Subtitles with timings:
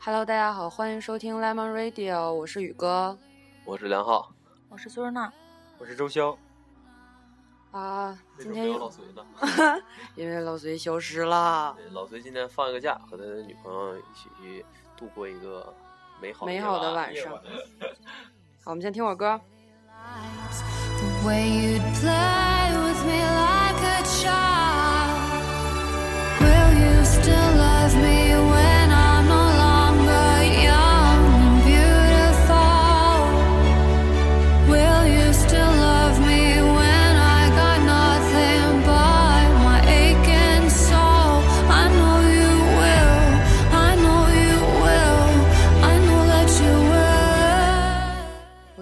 [0.00, 3.16] Hello，大家好，欢迎收听 Lemon Radio，我是宇哥
[3.64, 4.32] 我是梁浩，
[4.68, 5.32] 我是苏若娜，
[5.78, 6.36] 我是周潇，
[7.70, 8.18] 啊。
[8.40, 9.24] 今天没有老隋呢？
[10.16, 14.66] 因为老隋消失了，老隋今天放一个假，和他的女朋友一起去
[14.96, 15.72] 度过一个
[16.20, 17.30] 美好美好的晚上。
[18.64, 19.40] 好，我们先听会儿歌。
[21.00, 24.69] The way you'd play with me like a child.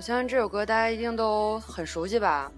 [0.09, 2.51] 相信这首歌大家一定都很熟悉吧？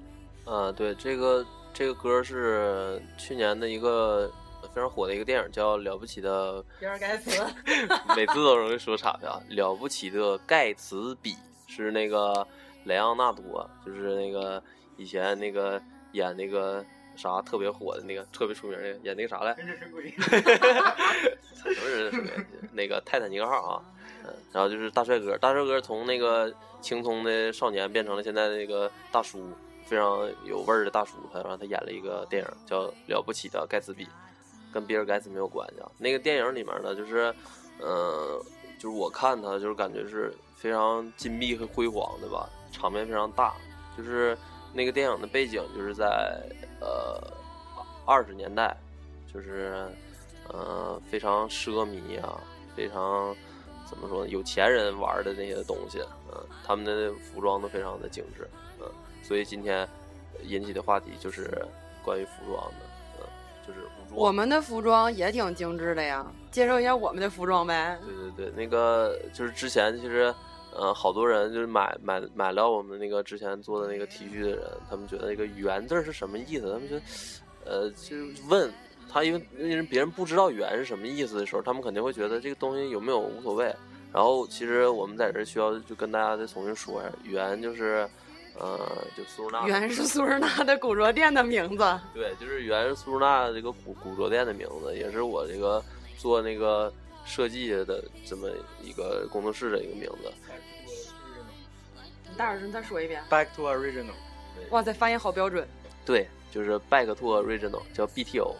[0.45, 4.31] 啊，对，这个这个歌是去年的一个
[4.73, 7.45] 非常火的一个电影，叫《了不起的》，比尔盖茨，
[8.15, 11.33] 每次都容易说岔的啊，《了不起的盖茨比》
[11.67, 12.47] 是那个
[12.85, 14.63] 莱昂纳多，就是那个
[14.97, 20.13] 以前那个演那个啥特别火的那个特别出名的演那个啥来， 什么人？
[22.13, 23.83] 是那个泰坦尼克号啊，
[24.25, 29.51] 嗯，然后就是大帅哥，大帅哥从那个青葱的少年变成了现在的那个大叔，
[29.87, 34.05] 非常有味儿的大叔，他然后他演了一个电影叫《了不起的盖茨比》，
[34.73, 35.91] 跟比尔盖茨没有关系啊。
[35.99, 37.35] 那个电影里面呢，就是，
[37.81, 38.41] 嗯、
[38.79, 43.55] 就是我看他就是感觉是非常金碧和辉煌的吧，场面非常大，
[43.97, 44.37] 就是
[44.73, 46.41] 那个电影的背景就是在
[46.81, 47.21] 呃
[48.07, 48.77] 二十年代，
[49.33, 49.89] 就是
[50.49, 52.41] 呃非常奢靡啊，
[52.77, 53.35] 非常
[53.91, 55.99] 怎么说呢，有钱人玩的那些东西，
[56.33, 58.49] 嗯、他们的服装都非常的精致，
[58.81, 58.87] 嗯、
[59.21, 59.87] 所以今天
[60.45, 61.51] 引起的话题就是
[62.05, 62.87] 关于服装的，
[63.19, 63.27] 嗯、
[63.67, 64.17] 就是服装。
[64.17, 67.99] 我们的服装也挺精致的呀，介绍一下我们的服装呗。
[68.07, 70.33] 对对对，那个就是之前其实，
[70.73, 76.73] 呃，好多人就是买买买了我们那个之前做的那个 T 恤的人，他们觉得那个“圆”字是什么意思？
[76.73, 77.03] 他们觉得，
[77.65, 78.73] 呃，就是问
[79.11, 83.75] 他，因为因为别人不知道“圆”是什么意思的时候，他们肯定会觉得这个东西有没有无所谓。
[84.13, 88.09] 然后其实我们在这儿需要就跟大家再重新说一下，“圆”就是，
[88.59, 92.01] 呃，就苏日纳原是苏日纳的古着店的名字。
[92.15, 95.83] 对，就是原是苏日纳这个古古着店的名字，也是我这个
[96.17, 96.93] 做那个
[97.25, 98.49] 设计的这么
[98.83, 100.33] 一个工作室的一个名字。
[102.29, 103.23] 你大点声再说一遍。
[103.29, 104.15] Back to original，
[104.71, 105.67] 哇塞，发音好标准。
[106.05, 108.55] 对，就是 Back to Original，叫 BTO。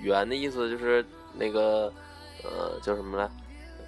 [0.00, 1.92] 原的意思就是那个
[2.42, 3.28] 呃叫什么来？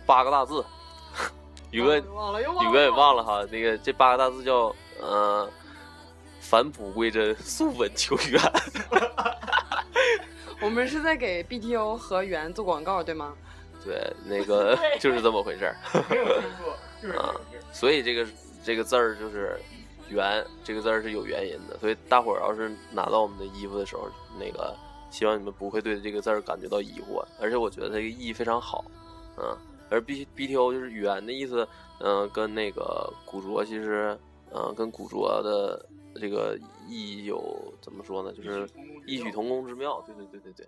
[0.06, 0.64] 八个大字。
[1.70, 5.48] 宇哥，宇哥也忘了哈，那个这八个大字叫呃
[6.40, 8.40] 返璞归真，溯本求源。
[10.60, 13.34] 我们是在给 BTO 和圆做广告，对吗？
[13.84, 15.76] 对，那个就是这么回事儿。
[16.08, 17.34] 没有听过， 就是这啊
[17.72, 18.26] 所以这个
[18.62, 19.58] 这个字儿就是
[20.08, 21.76] “圆”，这个字儿是有原因的。
[21.80, 24.08] 所以大伙儿要是拿到我们的衣服的时候，
[24.38, 24.76] 那个
[25.12, 28.84] 希望你们不会对这个字儿感觉到疑惑，而且我觉得这个意义非常好，
[29.38, 29.56] 嗯。
[29.90, 31.68] 而 B B T O 就是“圆”的意思，
[32.00, 34.18] 嗯、跟那个古拙其实，
[34.54, 35.86] 嗯、跟古拙的
[36.18, 36.58] 这个
[36.88, 38.32] 意义有怎么说呢？
[38.32, 38.66] 就是
[39.06, 40.02] 异曲同工之妙。
[40.06, 40.66] 对对对对对，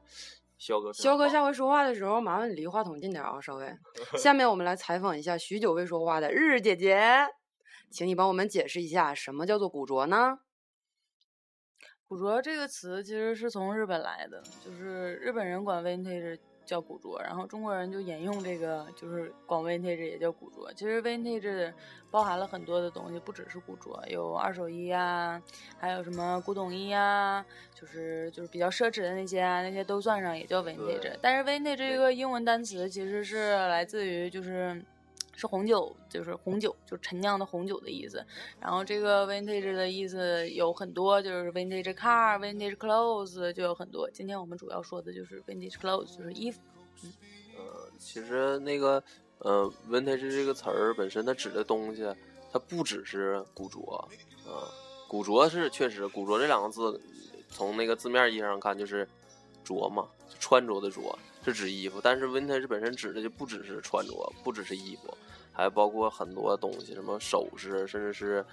[0.59, 3.75] 肖哥肖哥下回说话的时候，麻烦你离话筒近点啊，稍微。
[4.19, 7.27] 下面我们来采访一下许久未说话的日日姐姐，
[7.91, 10.41] 请你帮我们解释一下什么叫做古拙呢？
[12.07, 20.73] 古着这个词其实是从日本来的，就是日本人管 vintage 叫古着，然后中国人就沿用这个，就是管 vintage 也叫古着。
[20.75, 21.73] 其实 vintage
[22.11, 25.43] 包含了很多的东西，不只是古着，有二手衣啊，
[25.79, 27.45] 还有什么古董衣啊，
[27.75, 31.17] 就是就是比较奢侈的那些啊，那些都算上也叫 vintage。
[31.23, 34.81] 但是 vintage 这个英文单词其实是来自于就是。
[35.37, 38.25] 是红酒，就是红酒，就陈酿的红酒的意思。
[38.61, 44.09] 然后这个 vintage 的意思有很多，就是 vintage car、vintage clothes 就有很多。
[44.11, 46.61] 今天我们主要说的就是 vintage clothes，就是衣服。
[47.57, 49.03] 呃，其实那个
[49.39, 52.07] 呃，vintage 这个词儿本身它指的东西，
[52.53, 53.81] 它不只是古着，
[54.47, 54.71] 啊、
[55.09, 57.01] 古着是确实，古着这两个字
[57.51, 59.09] 从那个字面意义上看就是
[59.65, 60.07] 着嘛，
[60.39, 61.01] 穿着的着
[61.45, 65.17] 是指衣服，但是 vintage 本身指的就不只是穿着，不只是衣服，
[65.53, 68.45] 还包括很多东西，什么首饰，甚至是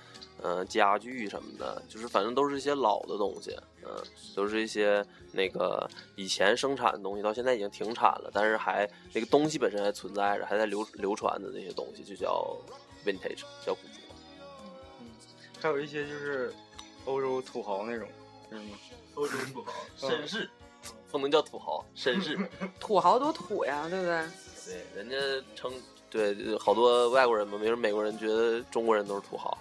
[0.41, 3.89] 呃家具什么的，就是反正都是一些老的东西，嗯、
[4.35, 12.57] 都是一些那个以前生产的东西，到现在已经停产了，但是还那个东西本身还存在着，还在流流传的那些东西，就叫
[13.05, 13.99] vintage，叫古着。
[14.59, 15.09] 嗯
[15.61, 16.51] 还有一些就是
[17.05, 18.09] 欧洲土豪那种，
[18.49, 18.63] 是吗？
[19.13, 19.71] 欧洲土豪，
[20.09, 20.49] 绅士，
[21.11, 22.37] 不能叫土豪，绅士。
[22.79, 24.23] 土豪多土呀，对不对？
[24.65, 25.15] 对，人家
[25.55, 25.71] 称
[26.09, 29.57] 对好多外国人嘛，没准美国人觉得中国人都是土豪。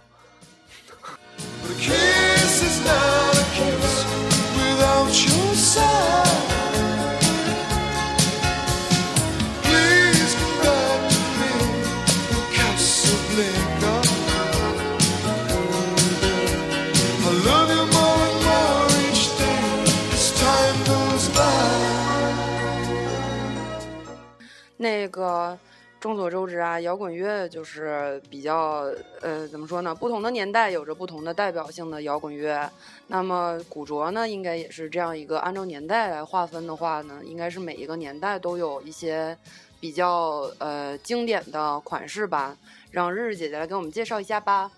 [25.11, 25.59] 个
[26.01, 28.91] 众所周知啊，摇滚乐就是比较
[29.21, 29.95] 呃，怎么说呢？
[29.95, 32.71] 不同的年代有着不同的代表性的摇滚乐。
[33.09, 39.37] 那么古着呢，应该也是这样一个，按照年代来划分的话呢，应该是每一个年代都有一些
[39.79, 42.57] 比较呃经典的款式吧。
[42.91, 44.69] 让日日姐姐来给我们介绍一下吧。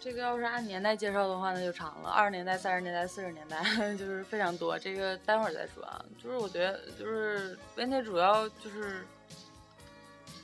[0.00, 3.62] 这个要是按年代介绍的话，那就长了，二十年代、三十年代、四十年代，
[3.94, 4.76] 就是非常多。
[4.76, 6.04] 这个待会儿再说啊。
[6.20, 9.06] 就是我觉得，就是并且主要就是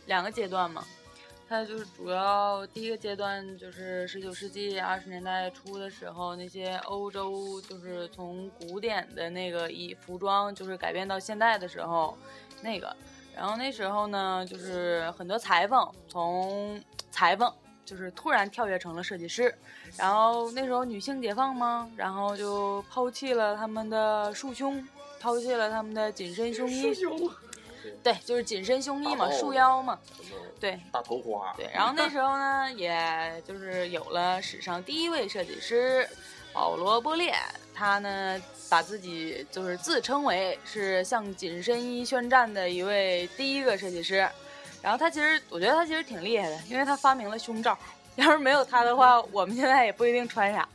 [0.09, 0.85] 两个阶段嘛。
[1.49, 12.19] 它就是主要第一个阶段就是十九世纪二十年代初的时候，那些欧洲就是从古典的那个以服装就是改变到现代的时候，
[12.61, 12.95] 那个。
[13.35, 16.79] 然后那时候呢，就是很多裁缝从
[17.11, 17.51] 裁缝
[17.83, 19.55] 就是突然跳跃成了设计师，
[19.97, 24.87] 然后那时候女性解放嘛，然后就抛弃了他们的束胸，
[25.19, 26.93] 抛弃了他们的紧身胸衣，
[28.03, 29.99] 对，就是紧身胸衣嘛，束腰嘛，
[30.61, 30.79] 对。
[30.93, 36.09] 大头花，对，然后那 时候呢，也就是有了史上第一位设计师
[36.53, 37.35] 保罗·波列，
[37.75, 44.29] 他呢把自己就是自称为是向紧身衣宣战的一位第一个设计师。
[44.81, 47.77] 然后他其实，我觉得他其实挺厉害的，因为他发明了胸罩。
[48.17, 50.69] 要是没有他的话，我们现在也不一定穿啥。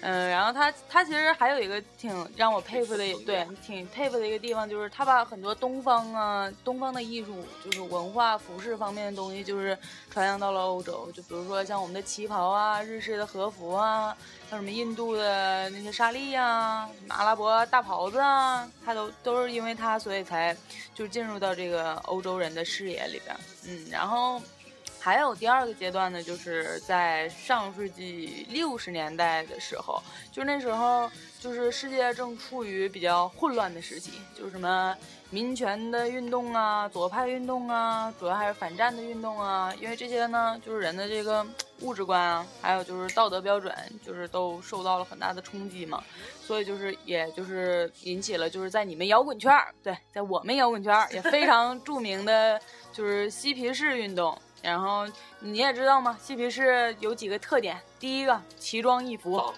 [0.00, 9.76] 嗯，然后他他其实还有一个挺让我佩服的，对，挺佩服的一个地方，就是他把很多东方啊、东方的艺术，就是文化、服饰方面的东西，就是
[10.08, 11.10] 传扬到了欧洲。
[11.12, 14.16] 就比如说像我们的旗袍啊、日式的和服啊，
[14.48, 20.56] 像什么印度的那些纱丽呀、什么阿拉伯大袍子啊，他都都是因为他，所以才
[20.94, 23.36] 就进入到这个欧洲人的视野里边。
[23.66, 24.40] 嗯，然后。
[25.00, 31.10] 还有第二个阶段呢，就是在上世纪六十年代的时候，就那时候，
[31.40, 34.94] 就是世界正处于比较混乱的时期，就是什么
[35.30, 39.72] 民权的运动啊、左派运动啊，主要还是反战的运动啊。
[39.80, 41.46] 因为这些呢，就是人的这个
[41.80, 43.72] 物质观啊，还有就是道德标准，
[44.04, 46.02] 就是都受到了很大的冲击嘛。
[46.42, 52.60] 所以就是，也就是引起了，就是在你们摇滚圈儿，对，在我们摇滚圈儿也非常著名的，
[52.92, 54.36] 就是嬉皮士运动。
[54.62, 55.06] 然后
[55.40, 59.54] 你也知道吗，嬉皮士有几个特点，第一个奇装异服，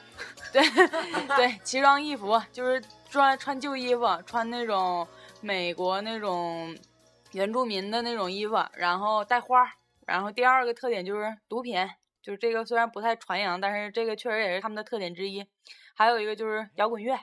[0.53, 0.63] 对
[1.37, 5.07] 对，奇装异服就是穿穿旧衣服，穿那种
[5.41, 6.77] 美国那种
[7.33, 9.71] 原住民的那种衣服，然后带花儿。
[10.07, 11.89] 然后第二个特点就是毒品，
[12.21, 15.47] 就是这个虽然不太传扬，但是这个确实也是他们的特点之一。
[15.95, 17.17] 还有一个就是摇滚乐，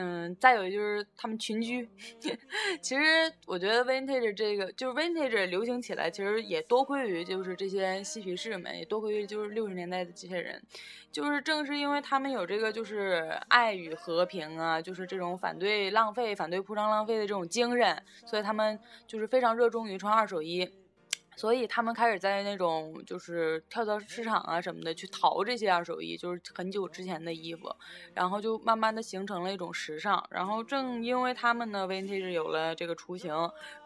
[0.00, 1.88] 嗯，再有就是他们群居。
[2.80, 3.02] 其实
[3.46, 10.62] 我觉得 vintage 这个就是 vintage 流行起来，其实也多亏于就是这些嬉皮士们，也多亏于就是六十年代的这些人，
[11.10, 20.70] 就是正是因为他们有这个就是爱与和平啊，就是这种反对浪费、反对铺张浪费的这种精神，所以他们就是非常热衷于穿二手衣。
[21.38, 27.72] 所以他们开始在那种就是跳蚤市场啊什么的去淘这些二手衣，就是很久之前的衣服，
[28.12, 30.26] 然后就慢慢的形成了一种时尚。
[30.30, 33.32] 然后正因为他们呢，vintage 有了这个雏形，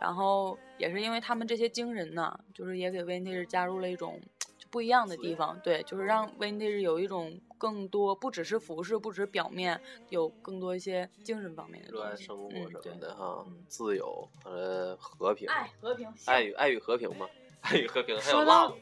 [0.00, 4.18] 然后也是因为他们这些精神呢，就是也给 vintage 加入了一种
[4.56, 5.60] 就不一样的地方。
[5.62, 9.78] 对，就是让 vintage 有一种更多，不只是服饰，不只是表面，
[10.08, 12.02] 有更多一些精神方面的东西。
[12.02, 17.28] 热爱生活嗯什么的哈嗯，自由呃和平，爱和平，爱与爱与和平嘛，
[17.62, 18.74] 爱与和平，还有说到 love，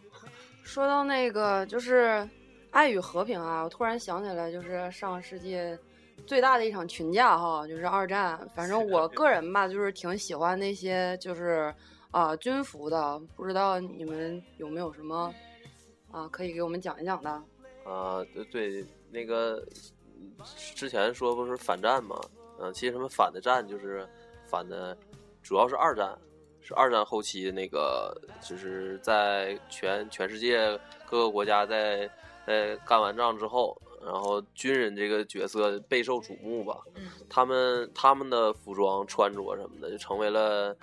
[0.63, 2.29] 说到那个就是
[2.71, 5.59] 爱与和平啊，我突然想起来，就是上个世纪
[6.27, 8.39] 最大的一场群架哈，就是二战。
[8.55, 11.73] 反正我个人吧，就是挺喜欢那些就是
[12.11, 15.33] 啊、军服的，不知道你们有没有什么
[16.11, 17.31] 啊可以给我们讲一讲的？
[17.85, 19.65] 啊，对对，那个
[20.19, 20.33] 嗯
[20.75, 22.21] 之前说不是反战嘛，
[22.61, 24.07] 嗯、其实什么反的战就是
[24.47, 24.97] 反的，
[25.43, 26.17] 主要是二战，
[26.63, 32.11] 是二战后期那个，就是在全全世界各个国家在
[32.47, 40.77] 在干完仗之后，然后军人这个角色备受瞩目吧，嗯他们他们的服装穿着什么的就成为了。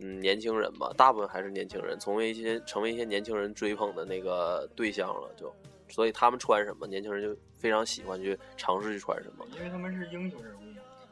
[0.00, 5.54] 嗯，年轻人吧，大部分还是年轻人，成为一些成为一些年轻人追捧的那个对象了，就
[5.88, 9.46] 所以他们穿什么，年轻人就非常喜欢去尝试去穿什么。
[9.54, 10.60] 因为他们是英雄人物。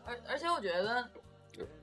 [0.07, 1.09] 而而且我觉得，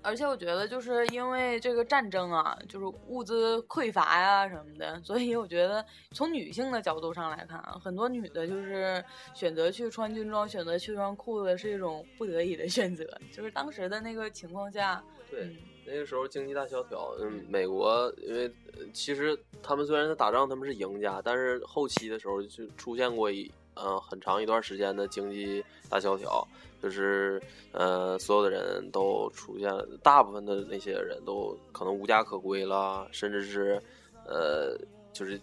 [0.02, 9.04] 而且我觉得就是因为这个战争啊，就是物资匮乏呀什么的，所以我觉得从女性的角度上来看啊，很多女的就是
[9.34, 26.46] 选择去穿军装、选择去穿裤子是一种不得已的选择，就是当时的那个情况下，对，嗯那个时候经济大萧条，嗯，美国因为呃其实他们虽然在打仗，他们是赢家，但是后期的时候就出现过一呃很长一段时间的经济大萧条，
[26.82, 27.42] 就是
[27.72, 33.82] 呃所有的人都出现，大部分的那些人都可能无家可归了，甚至是
[34.26, 34.78] 呃
[35.14, 35.40] 就是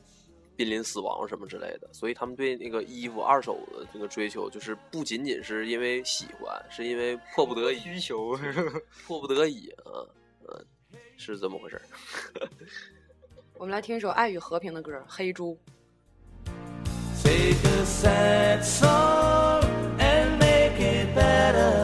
[0.56, 8.36] 濒临死亡什么之类的，所以他们对那个衣服二手的这个追求，就是不仅仅是因为喜欢，是因为迫不得已需求，
[9.06, 10.06] 迫不得已啊，
[10.48, 10.64] 嗯，
[11.16, 11.82] 是这么回事儿。
[13.58, 15.56] 我们来听一首爱与和平的歌《黑猪》。
[17.24, 19.64] Take a sad song
[19.98, 21.83] and make it better.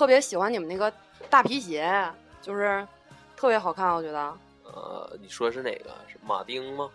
[0.00, 0.90] 特别喜欢你们那个
[1.28, 2.88] 大皮鞋，就是
[3.36, 4.18] 特别好看，我觉得。
[4.64, 5.90] 呃，你说是哪个？
[6.08, 6.88] 是马丁吗？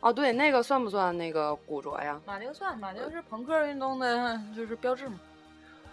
[0.00, 2.18] 哦，对，那个算不算那个古着呀？
[2.24, 5.20] 马丁算，马丁是朋克运动的，就是标志嘛。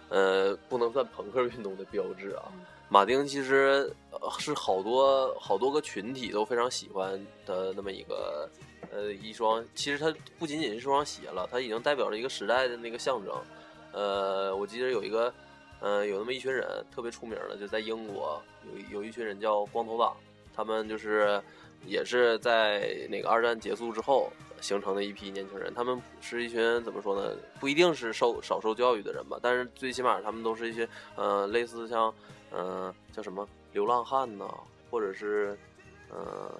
[0.08, 2.64] 呃，不能算朋克运动的标志啊嗯。
[2.88, 8.48] 马丁其实呃是好多好多个群体都非常喜欢的那么一个
[8.90, 13.34] 呃一双，其实它不仅仅是双鞋了，它已经代表了一个时代的那个象征。
[13.92, 15.32] 呃，我记得有一个
[15.80, 18.40] 呃有那么一群人特别出名的，就在英国
[18.90, 20.16] 有有一群人叫光头党，
[20.54, 21.40] 他们就是
[21.86, 24.30] 也是在那个二战结束之后
[24.60, 25.72] 形成的一批年轻人。
[25.74, 27.36] 他们是一群怎么说呢？
[27.60, 32.12] 不一定是受少受教育的人吧，但是最起码他们都是一些呃类似像
[32.50, 34.48] 呃叫什么流浪汉呐，
[34.90, 35.56] 或者是
[36.10, 36.50] 呃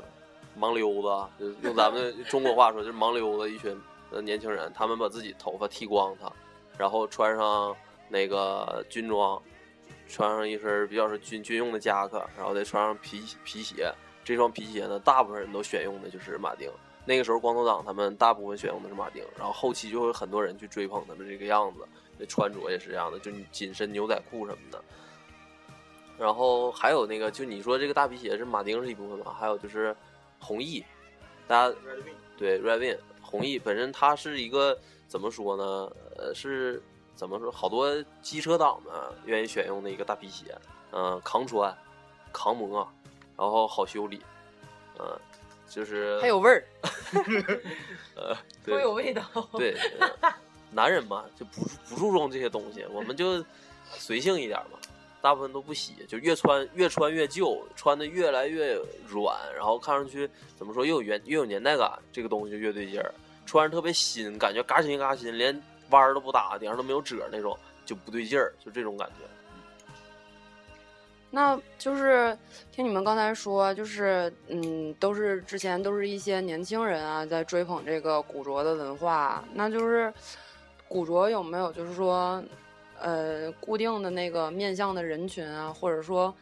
[0.59, 3.75] 盲溜子啊，就用咱们 中国话说就是盲溜子一群
[4.11, 6.31] 呃年轻人，他们把自己头发剃光它，
[6.79, 7.75] 然后穿上
[8.09, 9.41] 那个军装，
[10.09, 13.93] 穿上一身比较是军军用的夹克，然后再穿上皮皮鞋。
[14.25, 16.71] 这双皮鞋呢，大部分人都选用的就是马丁。
[17.05, 21.87] 那个时候，光头党他们大部分选用的是马丁，然后后期就会很多人去追捧他们这个样子，
[22.19, 24.83] 那穿着也是这样的，就紧身牛仔裤什么的。
[26.19, 29.37] 然后还有那个，就你说这个大皮鞋是马丁是一部分吧？
[29.39, 29.95] 还有就是
[30.41, 30.85] 红翼，
[31.47, 31.77] 大家
[32.37, 35.65] 对 Red Wing 红翼本身它是一个怎么说呢？
[36.17, 36.83] 呃，是
[37.17, 37.51] 怎么说？
[37.51, 37.91] 好多
[38.23, 38.93] 机车党们
[39.25, 40.55] 愿意选用的一个大皮鞋，
[40.93, 41.77] 嗯、扛穿、
[42.33, 42.87] 抗磨，
[43.37, 44.23] 然后好修理，
[45.01, 45.19] 嗯、
[45.69, 46.65] 就是还有味儿。
[48.15, 49.23] 呃，都对有味道。
[49.53, 50.33] 对， 呃
[50.71, 53.43] 男人嘛就不不注重这些东西，我们就
[53.91, 54.79] 随性一点嘛。
[55.23, 63.13] 大部分都不洗，就越穿越穿越旧，穿的越来越软，然后看上去怎么说又有原越有年代感，这个东西就越对劲儿。
[63.45, 69.27] 穿着特别新，感觉嘎新嘎新，连弯儿都不打，顶上都没有褶那种，就不对劲儿，就这种感觉。
[71.31, 72.37] 那就是
[72.73, 79.45] 听你们刚才说，就是嗯，都是之前都是一些年轻人啊，在追捧这个古着的文化。
[79.53, 80.13] 那就是
[80.89, 82.43] 古着有没有就是说，
[82.99, 86.35] 呃，固定的那个面向的人群啊，或者说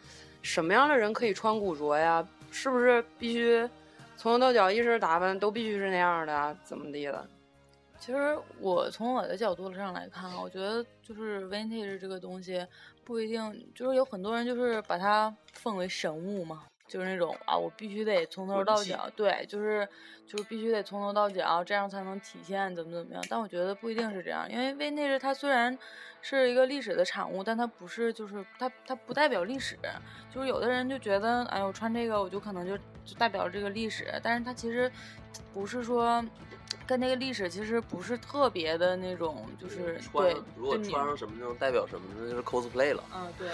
[0.42, 2.24] 什么样的人可以穿古着呀？
[2.50, 3.68] 是不是必须
[4.16, 6.56] 从头到脚一身打扮都必须是那样的？
[6.62, 7.26] 怎么地的？
[8.04, 12.62] 其实我从我的角度上来看啊，我觉得就是 vintage 这个东西
[13.02, 19.88] 不一定，就是有很多人就是把它奉为神物嘛，就是那种啊，我必须得从头到脚，对，就是
[20.26, 23.24] 就是必须得从头到脚，这样才能体现怎么怎么样。
[23.30, 25.74] 但我觉得不一定是这样，因为 vintage 它虽然
[26.20, 29.78] 是一个历史的产物，但它不是就是它它不代表历史，
[30.30, 34.92] 就是有的人就觉得，哎，我穿这个我就可能就就代表这个历史，但是它其实
[35.54, 36.22] 不是说。
[36.86, 43.02] 跟那个历史其实不是特别的那种，就是对如果穿上什么就能代表什么，那就是 cosplay 了。
[43.14, 43.48] 嗯，对，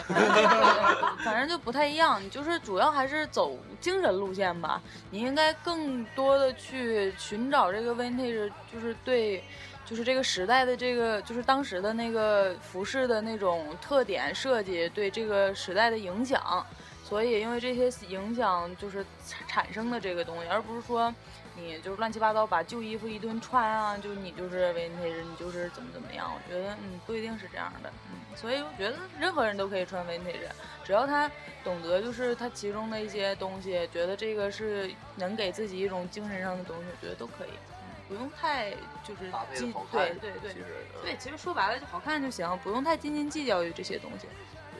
[1.24, 2.22] 反正就不太一样。
[2.22, 4.80] 你就是主要还是走精神路线吧。
[5.10, 9.42] 你应该更多的去寻找这个 vintage，就是对
[9.84, 16.64] 就是这个时代的这个，就是当时的那个服饰的那种特点设计对这个时代的影响，
[17.04, 21.12] 所以因为这些影响就是产产生的这个东西，而不是说
[21.56, 26.30] 你就是乱七八糟把旧衣服一顿穿啊，就你就是 vintage，你就是怎么怎么样。
[26.32, 30.48] 我觉得嗯不一定是这样的，嗯，所以我觉得任何人都可以穿 vintage，
[30.84, 31.30] 只要他
[31.62, 38.70] 懂得就是他其中的一些东西，觉得这个是能给自己一种精神上的东西，我觉得都可以，嗯，不用太
[39.04, 40.64] 就是斤对对对其实
[40.94, 44.26] 嗯对，其实说白了就好看就行，不用太斤斤计较于这些东西。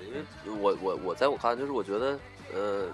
[0.03, 0.23] 因为
[0.61, 2.19] 我我我在我看就是我觉得，
[2.55, 2.89] 呃，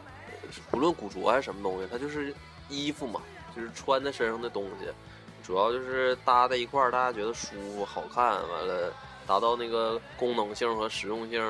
[0.71, 2.35] 不论古着还是什么东西，它就是
[2.68, 3.23] 衣服嘛，
[3.56, 4.86] 就是穿在身上的东西，
[5.42, 8.92] 主要就是搭在一块儿，大家觉得舒服好看，完了
[9.26, 11.42] 达到那个功能性和实用性，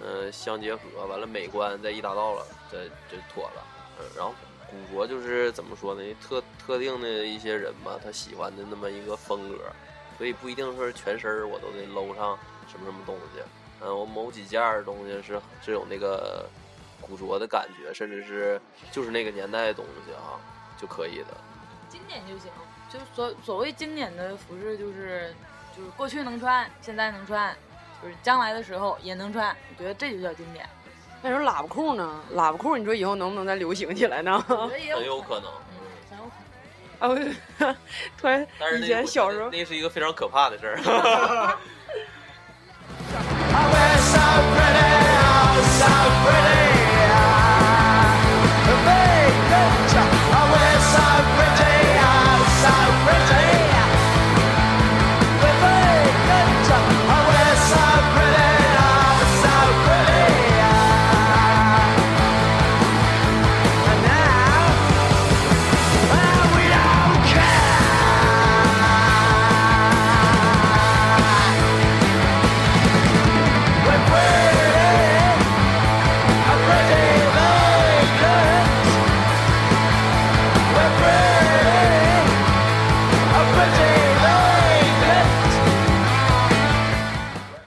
[0.00, 3.64] 呃，相结合，完了美观再一达到了，这就妥了。
[3.98, 4.34] 嗯，然后
[4.68, 6.02] 古着就是怎么说呢？
[6.20, 9.56] 特特定的一些人吧，他喜欢的那么一个风格，
[10.18, 12.38] 所以不一定说是全身我都得搂上
[12.70, 13.40] 什么什么东西。
[13.80, 16.46] 嗯，我某几件东西是是有那个
[17.00, 18.60] 古着的感觉，甚至是
[18.90, 20.36] 就是那个年代的东西啊，
[20.80, 21.36] 就可以的。
[21.88, 22.50] 经典就行，
[22.90, 25.34] 就所所谓经典的服饰就是
[25.76, 27.54] 就是过去能穿，现在能穿，
[28.02, 30.68] 就是将来的时候也能穿，我觉得这就叫经典。
[31.22, 32.20] 那时候喇叭裤呢？
[32.34, 34.38] 喇叭裤，你说以后能不能再流行起来呢？
[34.40, 35.50] 很有可能。
[35.70, 35.78] 嗯，
[36.10, 36.54] 很有可能。
[36.98, 37.16] 啊，我
[38.18, 40.76] 突然以但是那前小时候那是一个非常可怕的事儿。
[43.56, 44.20] I wear so
[44.52, 44.90] pretty,
[45.24, 45.88] oh, so
[46.24, 46.65] pretty.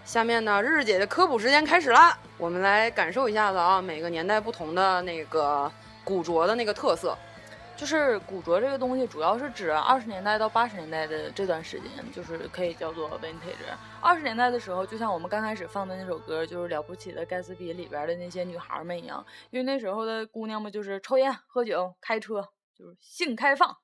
[0.09, 5.71] 下面呢，日日姐的科普时间开始啦，我们来感受一下子啊，每个年代不同的那个
[6.03, 7.15] 古着的那个特色。
[7.77, 13.53] 就是古着这个东西，主要是指二十年代到八十年代的这段时间，就是可以叫做 vintage。
[14.01, 22.41] 二十年代的时候，就像我们刚开始放的那首歌，就是《了不起的盖茨比》里边的那些女孩们一样，因为那时候的姑娘们就是抽烟、喝酒、开车，
[22.75, 23.77] 就是性开放，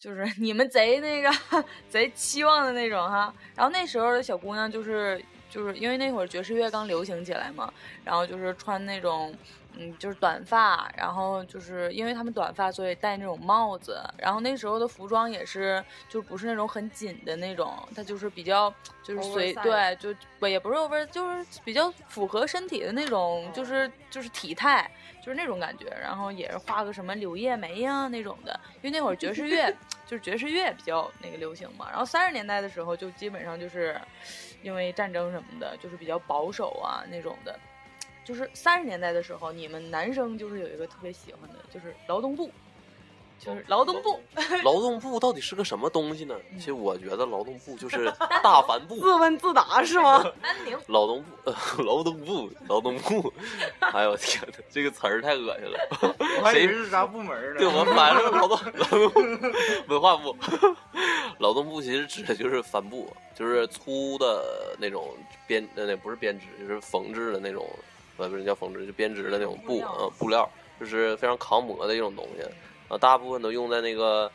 [0.00, 1.30] 就是你们贼那个
[1.90, 3.30] 贼期望的那种哈。
[3.54, 7.72] 然后那时候的小姑娘就是就是因为那会儿爵士乐刚流行起来嘛，
[8.04, 9.34] 然后就是穿那种。
[9.80, 14.02] 嗯，就是短发，然后就是因为他们短发，所以戴那种帽子。
[14.16, 25.86] 然后那时候的服装也是，就不是那种很紧的那种，它就是比较就是随对，就不也不是 over，就是比较符合身体的那种，就是就是体态，就是那种感觉。
[26.00, 29.72] 然后也是画个什么柳叶眉呀、那种的，因为那会儿爵士乐
[30.06, 31.86] 就是爵士乐比较那个流行嘛。
[31.90, 34.00] 然后三十年代的时候，就基本上就是
[34.62, 37.58] 因为战争什么的，就是比较保守啊那种的。
[38.24, 42.50] 就是三十年代的时候，你们男生就是有一个特别喜欢的，就是劳动部，
[43.38, 44.20] 就是劳动部，
[44.64, 46.34] 劳动部到底是个什么东西呢？
[46.52, 48.96] 嗯其实我觉得劳动部就是大帆布。
[48.96, 50.24] 自问自答是吗？
[50.42, 50.76] 安宁。
[50.88, 53.32] 劳动部，呃，劳动部，劳动部，
[53.80, 56.16] 哎呦我天呐，这个词儿太恶心了。
[56.40, 57.60] 我还以谁为是啥部门儿呢？
[57.60, 59.52] 对我反正劳动劳动
[59.88, 60.36] 文化部，
[61.38, 65.14] 劳动部其实指的就是帆布，就是粗的那种
[65.46, 67.68] 编，呃，那不是编织，就是缝制的那种，
[68.16, 72.44] 呃，不是叫缝制，就编织的那种布，布料呃，布料，就是非常抗磨的一种东西，
[72.88, 74.30] 啊，大部分都用在那个，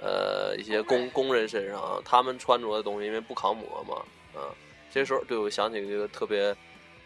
[0.00, 3.96] 呃，一些工工人身上，他们穿着的东西因为不抗磨嘛，
[4.38, 4.50] 啊，
[4.92, 6.54] 这时候对我想起一个特别，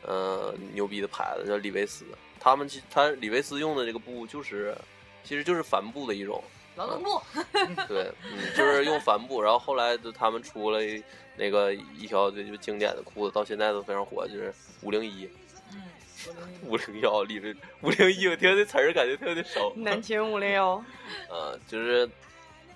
[0.03, 2.05] 呃，牛逼的牌子叫李维斯，
[2.41, 4.77] 他们其他李维斯用的这个布就是，
[5.23, 6.43] 其实就是帆布的一种。
[6.77, 7.23] 劳动部，
[7.89, 10.79] 对，嗯，就是用帆布，然后后来就他们出了
[11.35, 15.27] 那个一条就就经典的裤子，到现在都非常火，就是五零一、
[15.73, 15.81] 嗯，
[16.63, 19.73] 五零幺、李维五零一，我听这词儿感觉特别熟。
[19.77, 20.83] 南秦五零幺，
[21.31, 22.09] 呃，就是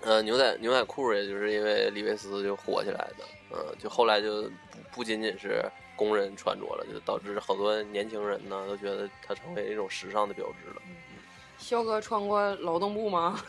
[0.01, 4.49] 呃牛仔牛仔裤，也就是因为李维斯就火起来的，嗯、就后来就不
[4.95, 5.63] 不仅仅是
[5.95, 10.81] 工人穿着了，就导致好多年轻人呢都觉得它成为一种时尚的标志了。
[11.57, 13.39] 肖哥穿过劳动部吗？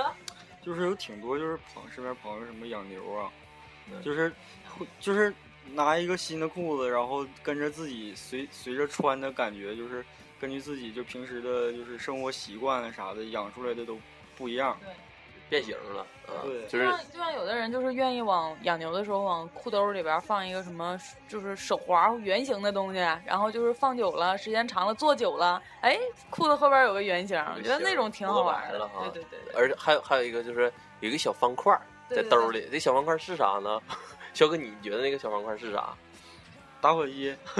[0.62, 3.30] 就是有挺多，就是朋身边朋友什么养牛啊，
[3.90, 4.32] 嗯就是
[4.76, 5.32] 会就是
[5.72, 10.04] 拿一个新的裤子，然后跟着自己随随着穿的感觉，就是
[10.40, 13.98] 根据自己就平时的就是生活习惯啊啥的养出来的都
[14.36, 14.76] 不一样。
[15.50, 20.98] 变形了啊对，就就是像就像有的人就是愿意往养牛的时候往裤兜里边放一个什么，
[21.28, 25.98] 就是手环圆形的东西，然后就是放久了，时间长了坐久了，哎，
[26.30, 29.38] 裤子后边有个圆形，我觉得那种挺好玩的对对对。
[29.44, 32.30] 对，而且还有还有一个就是有一个小方块儿对对对。
[32.30, 33.80] 在兜里，这小方块是啥呢？
[34.34, 35.94] 肖哥，你觉得那个小方块是啥？
[36.80, 37.34] 打火机，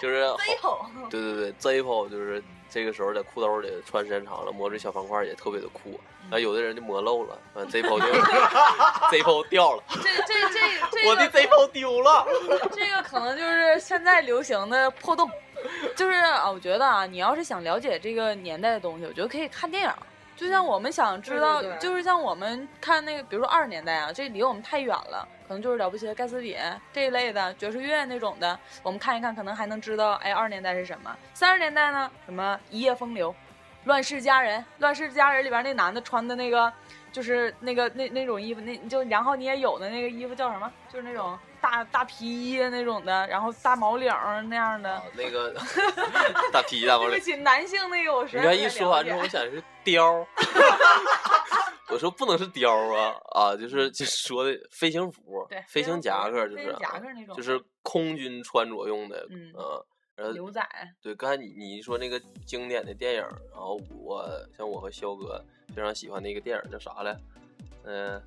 [0.00, 0.24] 就是
[0.62, 5.98] 好 Zippo 对对对，Zippo 就是这个时候在裤兜里穿时间长了，摸这小方块也特别的酷。
[6.30, 8.06] 那，有的人就磨漏了，完 Zippo 就
[9.10, 10.60] Zippo 掉了，这这这
[10.92, 12.24] 这我的个 Zippo 丢了。
[12.70, 15.28] 这个可能就是现在流行的破洞，
[15.96, 19.92] 就是啊，我觉得啊，你要是想了解这个年代的东西，我觉得可以看电影。
[20.40, 26.56] 就像我们想知道，对对对就是像我们看那个，比如说二十年代啊，这离我们太远了，可能就是了不起的盖茨比
[26.94, 31.14] 这一类的爵士乐那种的，我们看一看，可能还能知道，哎，二十年代是什么。
[31.34, 33.34] 三十年代呢，什么一夜风流，
[33.84, 36.72] 乱世佳人，乱世佳人里边那男的穿的那个，
[37.12, 40.70] 就是那个那那种衣服，那就然后你也有的那个衣服叫什么？
[40.92, 44.90] 就是那种大大皮衣那种的，然后大毛领儿那样的。
[44.92, 45.54] 啊那个
[46.52, 50.26] 大皮衣大毛领，对不起，男性那个我实你在看一说完之后，我想是貂。
[51.92, 59.82] 我说不能是貂啊啊，就是就是说的飞行服对，飞行夹克，就飞行是啊夹克那种就是空军穿着用的，嗯啊
[60.20, 60.62] 然后牛仔，
[61.00, 65.42] 对，刚才你你说那个经典的电影，然后我像我和肖哥
[65.74, 67.18] 非常喜欢的一个电影叫啥来？
[67.84, 68.20] 嗯、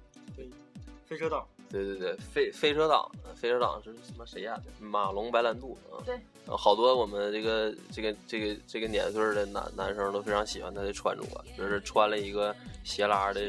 [1.06, 4.64] 飞车党，对对对，飞飞车党，飞车党是什么谁演的？
[4.80, 6.02] 马龙白兰度啊。
[6.04, 11.24] 对然后好多我们这个这个这个这个年岁儿的男男生都非常喜欢他的穿着，
[11.56, 13.40] 就是穿了一个斜拉的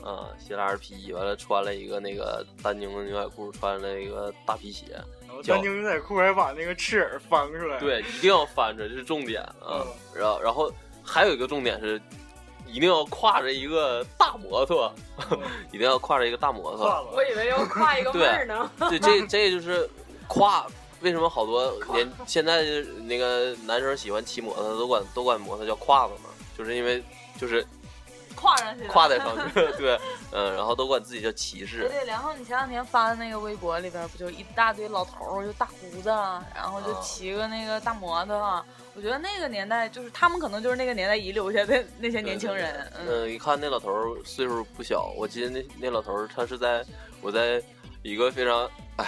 [0.00, 4.96] 啊斜拉皮衣，完了穿了一个那个丹宁的牛仔裤，穿了一个大皮鞋。
[5.42, 9.54] 然后叫丹宁牛仔裤还把那个翅耳翻出来，对，一定要翻出来，这是重点啊。
[9.70, 10.72] 嗯 然后然后
[11.02, 12.00] 还有一个重点是，
[12.66, 14.92] 一定要挎着一个大摩托，
[15.30, 15.38] 嗯
[15.72, 16.86] 一定要挎着一个大摩托。
[17.12, 18.70] 我以为要挎一个妹儿呢。
[18.90, 19.88] 对，这这就是
[20.28, 20.64] 挎。
[21.00, 22.64] 为什么好多年现在
[23.04, 26.30] 那个男生喜欢骑摩托，都管都管摩托叫胯子嘛？
[26.58, 27.00] 就是因为
[27.40, 27.64] 就是
[28.38, 28.90] 跨上去的。
[28.90, 29.98] 挎在上去， 对，
[30.32, 31.88] 嗯，然后都管自己叫骑士。
[31.88, 36.08] 对，然后你前两天发的那个微博里边，不就一大堆老头儿，就大胡子，
[36.54, 38.64] 然后就啊骑个那个大摩托。
[38.94, 42.74] 我觉得那个年代，就是他们可能就是那个年代遗留下的那些年轻人。
[42.98, 46.84] 嗯，嗯，一看那老头儿岁数不小，我记得那那老头儿他是在
[47.20, 47.62] 我在
[48.02, 49.06] 一个非常哎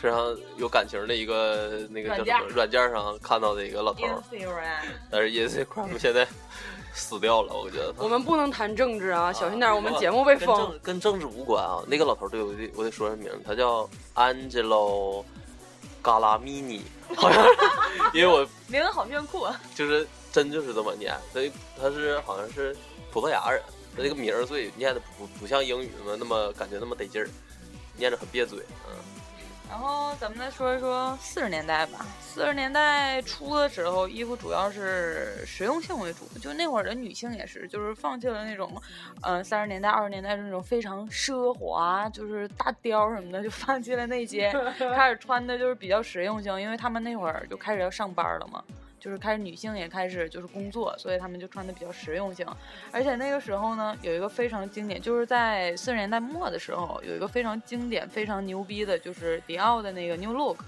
[0.00, 6.26] 非常有感情的一个那个叫什么软件软件上看到的一个老头儿，Instagram，但是 Instagram 现在
[6.96, 7.94] 死掉了，我觉得。
[7.98, 10.56] 我们不能谈政治啊，小心点，我们啊节目被跟封。
[10.56, 11.82] 政跟政治无关啊。
[11.86, 15.22] 那个老头儿对我得我得说他名儿，他叫 Angelo
[16.02, 16.80] Galamini，，
[17.14, 17.44] 好像
[18.14, 19.60] 因为我名字好炫酷啊！
[19.74, 22.74] 就是真就是这么念，所以他是好像是
[23.12, 23.62] 葡萄牙人，
[23.94, 27.28] 他这个名儿所以念的不不像英语嘛，那么感觉那么得劲儿，
[27.96, 28.96] 念着很别嘴，嗯，
[29.68, 32.06] 然后咱们再说一说四十年代吧。
[32.20, 38.70] 四十年代初的时候，衣服主要是实用性为主，就那会儿的女性也是，就是放弃了那种，
[39.22, 44.52] 嗯、三十年代、二十年代那种非常奢华，就是大貂什么的，就放弃了那些，
[44.94, 48.62] 开始穿的就是比较实用性，因为他们那会儿就开始要上班了嘛。
[49.06, 52.44] 就是开始女性也开始就是工作，所以他们就穿的比较实用性。
[52.90, 60.58] 而且那个时候呢，有一个非常经典，就是在四十年代末的时候，有一个非常经典、非常牛逼的，就是迪奥的那个 New Look，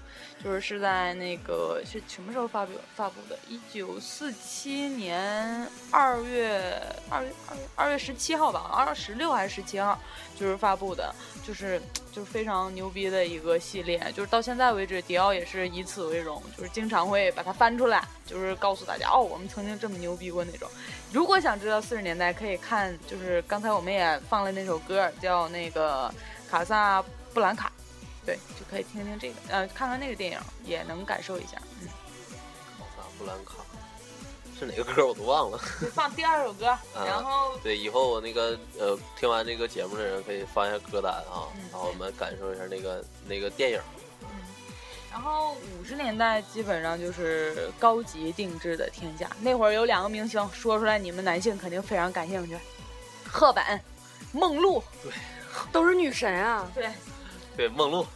[0.43, 3.37] 就是是在那个是什么时候发表发布的？
[3.47, 9.99] 一九四七年二月二月二月二月十七号吧，二月十六还是十七号，
[10.37, 11.13] 就是发布的，
[11.45, 11.81] 就是
[12.13, 20.69] 就是非常牛逼的一个系列，就是到现在为止，迪奥也是以此为荣，就是经常会把它翻出来，就是告诉大家哦，我们曾经这么牛逼过那种。
[21.11, 26.13] 如果想知道四十年代，可以看，就是刚才我们也放了那首歌，叫那个
[26.49, 27.71] 卡萨布兰卡，
[28.29, 31.57] 对，就可以听听这个，呃，看看那个电影，也能感受一下。
[31.81, 31.87] 嗯，
[32.77, 33.53] 考萨布兰卡
[34.59, 35.59] 是哪个歌我都忘了。
[35.81, 43.81] 就 放第二首歌， 然后对，以后我那个呃听完这个节目的人可以放一下歌单啊，嗯然后我们感受一下那个那个电影。
[45.11, 49.27] 然后五十年代基本上就是高级定制的天下。
[49.41, 52.55] 那会儿有两个明星，说出来你们男性肯定非常感兴趣，
[53.27, 53.81] 赫本、
[54.33, 54.83] 梦露。
[55.01, 55.11] 对
[55.71, 56.71] 都是女神啊！
[56.75, 56.87] 对，
[57.59, 58.07] 对梦露，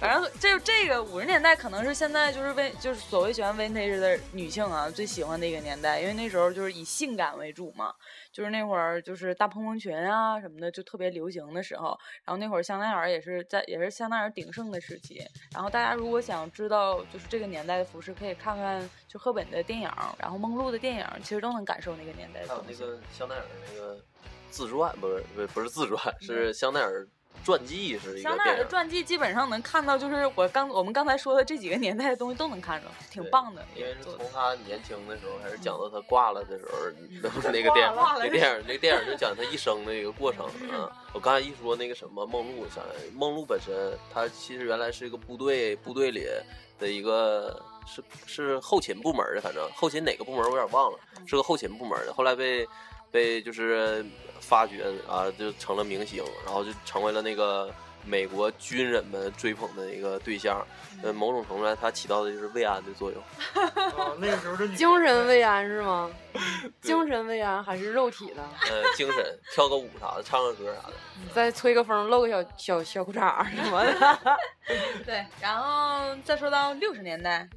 [0.00, 7.94] 反正这这个五十年代可能是现在就是为就是所谓喜欢 vintage 的女性啊最喜欢的一个年代，因为那时候就是以性感为主嘛，
[8.32, 19.88] 就是那会儿就是大蓬蓬裙啊什么的就特别流行的时候，然后那会儿香奈儿也是在也是香奈儿鼎盛的时期，然后大家如果想知道就是这个年代的服饰，可以看看就赫本的电影，
[20.18, 22.64] 然后梦露的电影，其实都能感受那个年代的还有。
[22.68, 23.96] 那个香奈儿的那个
[24.56, 27.06] 自传，不是不是不是自传，是香奈儿
[27.44, 28.64] 传记，是一个香奈儿的。
[28.64, 33.62] 传记基本上能看到，就是我刚我们刚才说的这几个年代的东西都能看着，挺棒的。
[33.74, 40.90] 因为是从他年轻的时候，还是讲到他挂了的时候， 那个电影，那电影，那电影就讲他一生的一个过程啊。
[41.12, 46.26] 我刚才一说那个什么梦露，想梦露本身，他其实原来是一个部队，部队里
[46.78, 52.66] 的一个是是后勤部门的，反正后勤哪个部门我有点忘了，是个后勤部门的，后来被
[53.16, 54.04] 被就是
[54.40, 57.72] 发掘啊，就成了明星，然后就成为了那个
[58.04, 60.62] 美国军人们追捧的一个对象。
[61.02, 63.22] 呃，某种程度上，它起到的就是慰安的作用。
[63.54, 66.10] 啊，那个时候这精神慰安是吗？
[66.80, 68.42] 精神慰安还是肉体的？
[68.70, 70.94] 呃，精神，跳个舞啥的，唱个歌啥的。
[71.34, 74.38] 再吹个风，露个小小小裤衩什么的。
[75.04, 77.48] 对，然后再说到六十年代，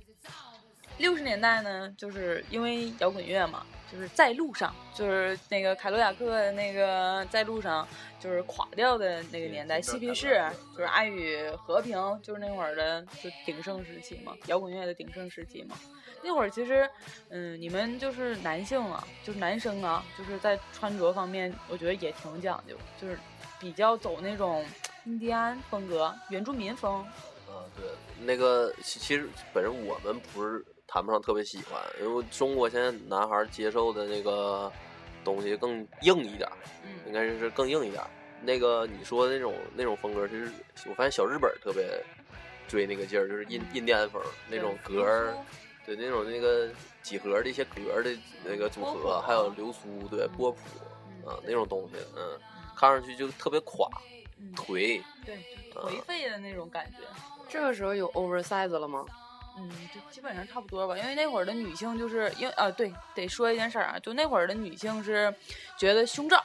[0.97, 7.87] 六十年代呢，就是因为摇滚乐嘛，就是在路上，就是那个凯罗亚克的那个在路上，
[8.19, 15.75] 就是垮掉的那个年代，嬉皮士就是爱与和平，就是那会儿的就鼎盛时期嘛，摇滚乐的鼎盛时期嘛。
[16.21, 16.89] 那会儿其实，
[17.29, 23.17] 嗯，你们就是男性啊，就是男生啊，就是在穿着方面，我觉得也挺讲究，就是
[23.57, 24.65] 比较走那种
[25.05, 27.01] 印第安风格、原住民风。
[27.47, 27.85] 啊，对，
[28.25, 34.71] 那个其其实本身我们不是谈不上特别喜欢，因为中国现在男孩接受的那个
[35.23, 36.49] 东西更硬一点
[36.83, 38.03] 嗯，应嗯，该是更硬一点。
[38.41, 40.51] 那个你说的那种那种风格，其实
[40.89, 42.03] 我发现小日本特别
[42.67, 45.37] 追那个劲儿，就是印印第安风那种格儿，
[45.85, 46.69] 对那种那个
[47.03, 50.59] 几何的一些格儿的那个组合，还有流苏，对嗯波普
[51.05, 52.39] 嗯啊那种东西，嗯，
[52.75, 53.87] 看上去就特别垮
[54.37, 55.37] 嗯颓，对，
[55.71, 57.03] 颓废的那种感觉。
[57.47, 59.05] 这个时候有 oversize 了吗？
[59.59, 65.33] 嗯，就基本上差不多吧，因为那会儿的女性就是因为啊，对，得说一件事儿啊，就那会儿的女性是
[65.77, 66.43] 觉得胸罩，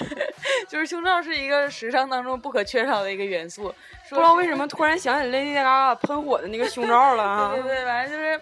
[0.68, 3.74] 就是胸罩是一个时尚当中不可缺少的一个元素。
[4.08, 7.52] 不不知道为什么突然想起 Lady Gaga 喷火的那个胸罩了啊！
[7.56, 8.38] 对对对，反正就是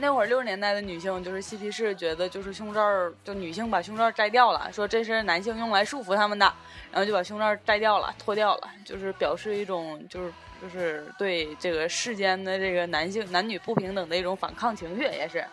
[0.00, 2.80] 那会儿六十年代的女性，就是嬉皮士觉得就是胸罩，
[3.24, 6.46] 就女性把胸罩摘掉了，说这是男性用来束缚他们的，
[6.92, 10.32] 然后就把胸罩摘掉了，脱掉了，就是表示一种就是
[10.62, 15.44] 就是对这个世间的这个男性男女不平等的一种反抗情绪，也是。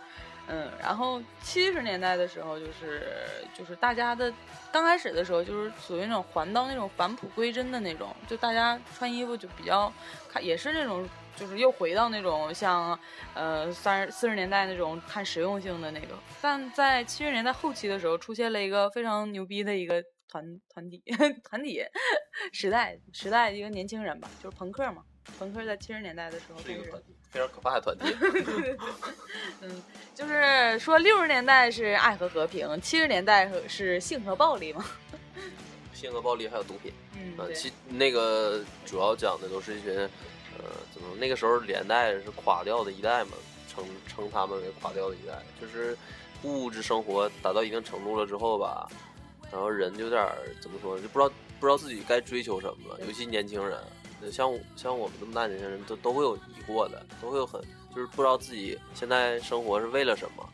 [0.47, 3.01] 嗯，然后七十年代的时候，就是
[3.57, 4.31] 就是大家的
[4.71, 9.91] 刚开始的时候，就是属于那种还到那种返璞归真的那种，就大家穿衣服就比较
[10.31, 11.03] 看，也是那种
[11.35, 12.97] 就是又回到那种像
[13.33, 16.07] 呃三十四十年代那种看实用性的那个，
[16.41, 21.03] 但在七十年代后期的时候，出现了一个非常牛逼的一个团团体
[21.43, 21.83] 团体
[22.51, 25.03] 时代时代的一个年轻人吧，就是朋克嘛，
[25.37, 28.77] 朋克在七十年代的时候开始是一个团体，非常可怕的团体。
[29.61, 34.85] 嗯，就是说六十年代是爱和和平，七十年代是性和暴力嘛。
[35.93, 36.93] 性和暴力还有毒品。
[37.15, 40.09] 嗯，啊，其那个主要讲的都是一群，
[40.57, 43.31] 呃，怎么那个时候连带是垮掉的一代嘛，
[43.67, 45.97] 称称他们为垮掉的一代，就是
[46.43, 48.87] 物质生活达到一定程度了之后吧，
[49.51, 50.25] 然后人就有点
[50.61, 53.77] 怎么说，就不知道不知道自己该追求什么了，尤其年轻人，
[54.21, 57.61] 呃像像我们这么大年轻人都都会有疑惑的，都会有很
[57.95, 60.49] 就是不知道自己现在生活是为了什么，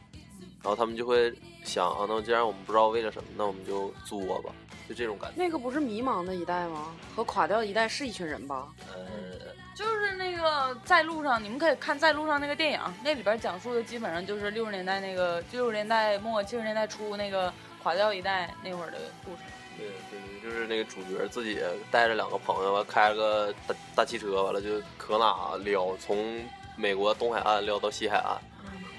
[0.62, 1.34] 然后他们就会
[1.64, 4.54] 想啊，那既然我们不知道为了什么，那我们就作吧，
[4.88, 5.36] 就这种感觉。
[5.38, 6.94] 那个不是迷茫的一代吗？
[7.16, 8.70] 和垮掉的一代是一群人吧？
[10.52, 19.40] 个在路上，你们可以看在路上那个电影，那里边讲述的基本上就是六十年代那个六十年代末七十年代初那个垮掉一代那会儿的故事。
[19.78, 21.60] 对对对，就是那个主角自己
[21.90, 26.44] 带着两个朋友，完开了个大大汽车，完了就可哪撩，从
[26.76, 28.38] 美国东海岸撩到西海岸，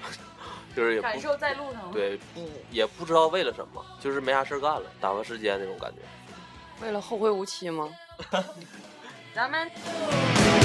[0.75, 5.97] 就是也感受在路上。，对不也不知道为了什么，就是没啥事儿干了，打发时间那种感觉。
[6.83, 7.89] 为了后会无期吗？
[9.33, 10.62] 咱们。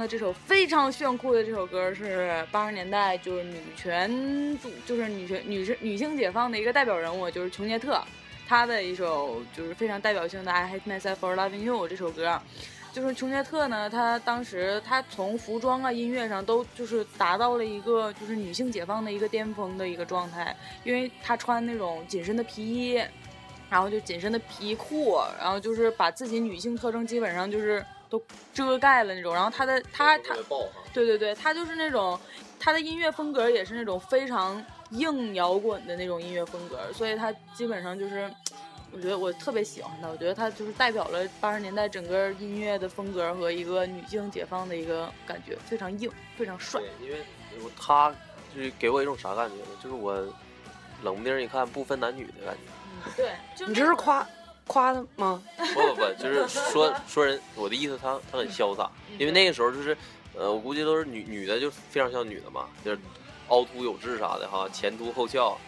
[0.00, 8.02] 的这首非常炫酷的这首歌是八十年代就是女权主，就是女权女士女性解放的一个代表人物，就是琼杰特，
[8.48, 12.40] 她的一首就是非常代表性的《I Hate Myself for Loving You》这首歌。
[12.92, 23.00] 就是琼杰特呢，她当时她从服装啊、音乐上都就是达到了一个就是女性解放的一个巅峰的一个状态，因为她穿那种紧身的皮衣，
[23.68, 29.32] 然后就紧身的皮裤，然后就是把自己女性特征基本上就是都遮盖了那种。
[29.32, 30.34] 然后他的他他，
[30.92, 32.18] 对对对，他就是那种
[32.58, 38.30] 他的音乐风格也是那种非常硬摇滚的那种音乐风格，所以他基本上就是。
[38.92, 46.80] 我觉得我特别喜欢他，我觉得他就是代表了八十年代整个音乐的风格和一个女性解放的一个感觉，非常硬，非常帅。
[46.80, 47.24] 对，因为
[47.62, 48.12] 我他
[48.52, 49.68] 就是给我一种啥感觉呢？
[49.80, 50.16] 就是我
[51.04, 53.12] 冷不丁一看不分男女的感觉。
[53.16, 54.26] 对，就你这是夸
[54.70, 55.42] 夸他吗？
[55.74, 59.96] 不不不，就是说 说人，我的意思他他很潇洒，因为那个时候就是，
[60.38, 62.98] 呃，我估计都是女女的就非常像女的嘛，就是
[63.48, 65.58] 凹凸有致啥的哈，前凸后翘，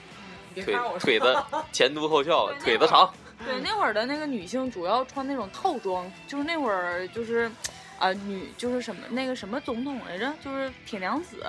[0.55, 1.37] 腿腿子
[1.73, 3.13] 前凸后翘，腿子长。
[3.45, 7.51] 对，那会儿的那个女性主要穿那种套装，就是那会儿就是，
[7.99, 11.45] 啊、女就是什么那个什么总统来着，就是铁娘子，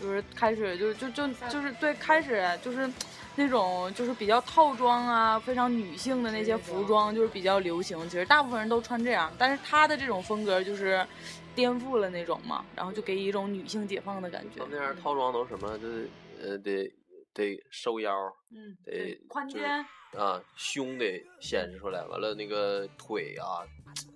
[0.00, 2.90] 就是开始就就就就是对开始就是
[3.36, 7.98] 那种就是比较套装啊，非常女性的那些服装就是比较流行。
[8.08, 11.04] 其实大部分人都穿这样，但是他的这种风格就是
[11.54, 14.62] 颠覆了那种嘛，然后就给一种女性解放的感觉。
[14.70, 15.78] 那样套装都什么？
[15.78, 16.08] 就是
[16.42, 16.90] 呃得
[17.34, 18.12] 得收腰，
[18.50, 19.84] 嗯，得，宽肩。
[20.12, 23.64] 啊，胸得显示出来，完了那个腿啊，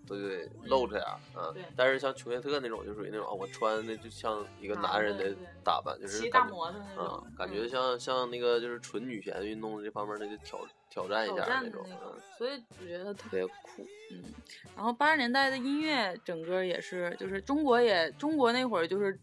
[0.07, 1.65] 都得露出点儿啊对。
[1.75, 13.83] 但是像琼涅特那种，就属于那种啊，我穿的就像一个男人的打扮，就是骑大摩托那种嗯，，感觉嗯像像那个就是纯女权运动这方面的就挑挑战一下那种那，种嗯，，所以我觉得特别酷。
[14.13, 14.23] 嗯，
[14.77, 19.19] 然后八十年代的音乐整个也是，就是中国也中国那会儿就是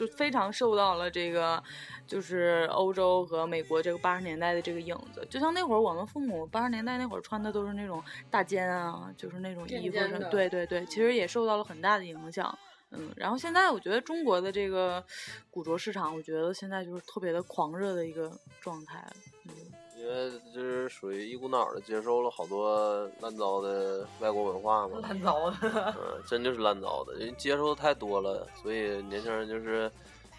[0.00, 1.62] 就非常受到了这个
[2.06, 5.26] 就是欧洲和美国这个八十年代的这个影子。
[5.28, 9.98] 就像那会儿我们父母八十年代那会儿穿的都是那种大肩啊，就是那种衣服
[10.30, 12.58] 对对对，其实也受到了很大的影响。
[12.92, 15.04] 嗯，然后现在我觉得中国的这个
[15.50, 19.06] 古着市场，我觉得现在就是特别的狂热的一个状态。
[19.44, 19.79] 嗯，因
[20.12, 25.56] 为就是属于一股脑的接受了好多烂糟的外国文化嘛，烂糟的。
[25.96, 29.90] 嗯，真就是烂糟的，因为接受的太多了，所以年轻人就是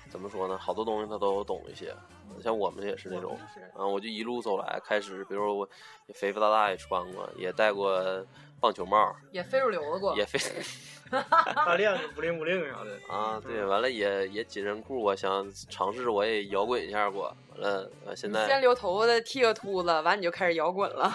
[0.09, 1.95] 怎么说呢，好多东西他都懂一些。
[2.41, 3.37] 像我们也是那种，
[3.75, 5.67] 啊，我就一路走来，开始，比如说我
[6.07, 8.25] 也肥肥大大也穿过，也戴过
[8.59, 10.39] 棒球帽，也非主流的过，也非
[11.65, 12.97] 大链子不灵不灵啥的。
[13.13, 21.11] 啊，对，完了也也紧身裤，我想尝试我也摇滚一下过，完了呃现在先留头发的剃个秃子，完你就开始摇滚了。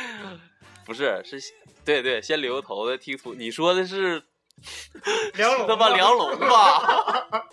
[0.86, 1.38] 不是是，
[1.84, 4.22] 对对，先留头的剃秃，你说的是
[5.34, 7.44] 梁龙他妈梁龙吧？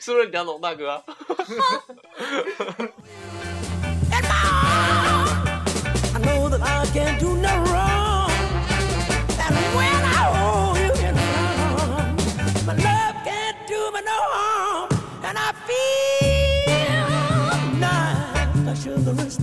[0.00, 1.02] 是不是梁龙大哥？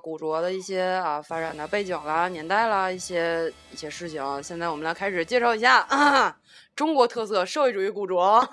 [0.00, 4.42] 古着的一些啊发展的背景啦、年代啦，一些一些事情。
[4.42, 5.86] 现在我们来开始介绍一下、
[6.74, 8.40] 中国特色社会主义古着。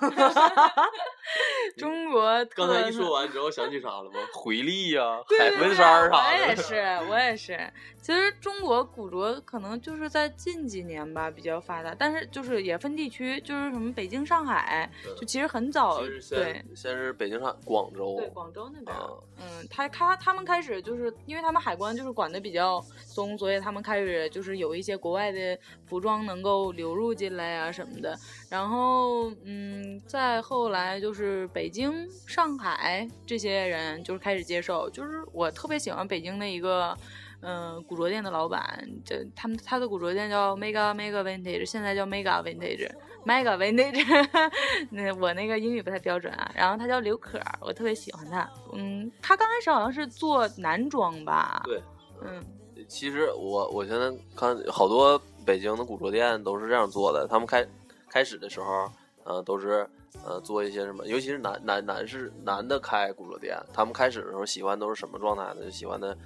[1.76, 4.18] 中国特刚才一说完之后，想起啥了吗？
[4.34, 6.44] 回力呀、对海魂衫儿啥的。
[6.44, 6.74] 我也是，
[7.10, 7.72] 我也是。
[8.00, 18.96] 其实中国古着可能就是在近几年吧比较发达，但是就是也分地区，就是什么北京、上海，就其实很早对先先是北京、上广州，对广州那边。
[18.96, 28.16] 啊，嗯，他他他们开始就是因为他们海关就是管的比较松，所以他们开始就是有一些国外的服装能够流入进来啊什么的。
[28.50, 36.96] 然后，嗯，再后来就是北京、上海这些人就是开始接受，就是我特别喜欢北京的一个。
[37.40, 44.50] 嗯，古着店的老板，这他们他的古着店叫 Mega Mega Vintage，现在叫 Mega Vintage，Mega Vintage。
[44.90, 46.50] 那我那个英语不太标准啊。
[46.52, 48.50] 然后他叫刘可，我特别喜欢他。
[48.72, 51.62] 嗯，他刚开始好像是做男装吧？
[51.64, 51.80] 对，
[52.24, 52.44] 嗯，
[52.88, 57.64] 其实我我现在看好多北京的古着店都是这样做的，他们开
[58.08, 58.90] 开始的时候，
[59.24, 59.88] 呃，都是
[60.24, 65.64] 呃做一些什么，尤其是男男男士男的开古着店，他们开始的时候喜欢都是什么状态呢？
[65.64, 66.16] 就喜欢的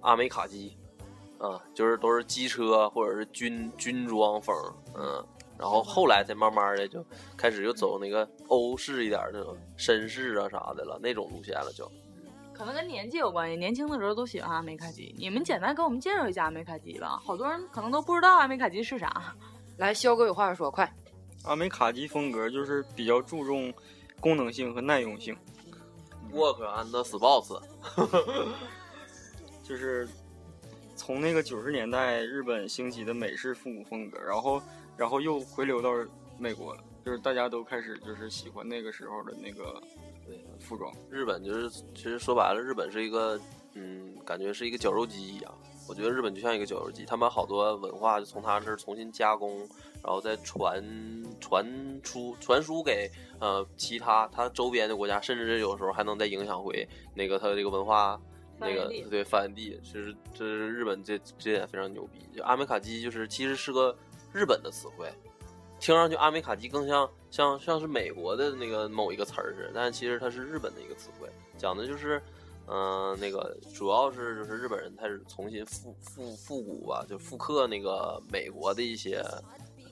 [0.00, 0.76] 阿美卡基，
[1.38, 4.54] 啊，就是都是机车或者是军军装风，
[4.96, 5.24] 嗯，
[5.58, 7.04] 然后后来才慢慢的就
[7.36, 11.90] 开始又走那个欧式一点儿那种绅士啊啥的了，那种路线了就。
[12.52, 15.14] 可能跟年纪有关系，年轻的时候都喜欢阿美卡基。
[15.16, 19.34] 你们简单给我们介绍一下阿美卡基吧，好多人可能都不知道阿美卡基是啥。
[19.78, 20.90] 来，肖哥有话说，快！
[21.44, 23.72] 阿美卡基风格就是比较注重
[24.20, 25.36] 功能性和耐用性
[26.32, 27.60] ，Work and sports，
[29.64, 30.08] 就是
[30.94, 34.62] 从那个九十年代日本兴起的美式复古风格，然后
[34.96, 35.90] 然后又回流到
[36.38, 39.82] 美国了，就是大家都开始就是喜欢那个时候的那个
[40.26, 40.92] 对服装。
[41.08, 43.40] 日本就是其实说白了，日本是一个
[43.72, 45.54] 嗯，感觉是一个绞肉机一样。
[45.88, 49.66] 我觉得日本就像一个绞肉机，他们好多文化就从他这儿重新加工，
[50.02, 50.84] 然后再传
[51.40, 58.20] 传出传输给呃其他他周边的国家，甚至有时候还能再影响回那个他的这个文化
[58.58, 59.78] 那个对发源地。
[59.82, 62.18] 其实这是日本这这点非常牛逼。
[62.36, 63.96] 就阿美卡基就是其实是个
[64.32, 65.10] 日本的词汇，
[65.78, 71.28] 听上去阿美卡基更像像像是美国的那个某一个词儿似的，但其实它是日本的一个词汇，
[71.58, 72.22] 讲的就是，
[72.66, 79.42] 嗯、那个主要是就是日本人开始重新复复复古吧，就复刻那个美国的一些呃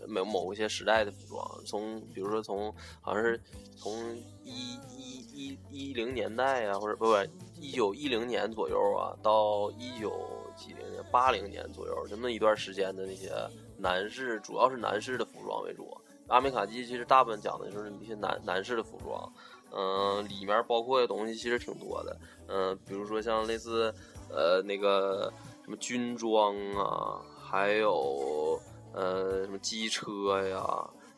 [0.08, 3.40] 某某一些时代的服装，从比如说从好像是
[3.76, 7.16] 从一一一一零年代啊，或者不不
[7.60, 10.12] 一九一零年左右啊，到一九
[10.56, 13.30] 几零年八零年左右这么一段时间的那些
[13.76, 15.96] 男士，主要是男士的服装为主。
[16.28, 19.32] 阿美卡基其实大部分讲的就是一些男男士的服装，
[19.70, 22.16] 嗯、里面包括的东西其实挺多的，
[22.48, 23.94] 嗯、比如说像类似
[24.30, 25.32] 呃那个
[25.64, 28.60] 什么军装啊，还有
[28.98, 30.60] 呃什么机车呀，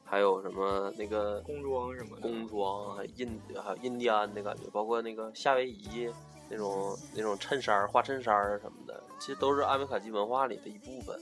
[0.04, 6.12] 还有什么那个工装什么的工装，还印还有印第安的感觉，包括那个夏威夷
[6.50, 11.18] 那种那种衬衫儿、花衬衫儿什么的，其实都是阿美卡基文化里的一部分。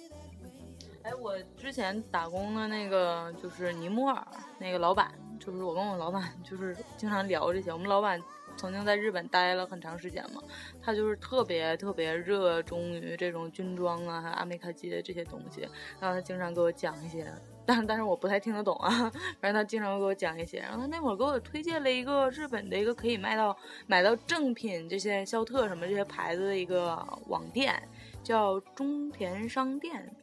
[1.04, 4.26] 哎，我之前打工的那个就是尼泊尔
[4.58, 7.72] 那个老板，就是我跟我老板就是经常聊这些。
[7.72, 8.20] 我们老板
[8.58, 10.42] 曾经在日本待了很长时间嘛，
[10.82, 15.62] 他就是特别特别热衷于这种军装啊、还有阿美卡基的这些东西，
[16.00, 17.32] 然后他经常给我讲一些。
[17.64, 18.90] 但但是我不太听得懂啊，
[19.40, 20.58] 反正他经常给我讲一些。
[20.58, 23.54] 然后他那会儿给我推荐了一个日本的一个可以卖到
[23.86, 26.96] 买到正品这些肖特什么这些牌子的一个
[27.26, 27.80] 网店，
[28.28, 30.14] 叫中田商店。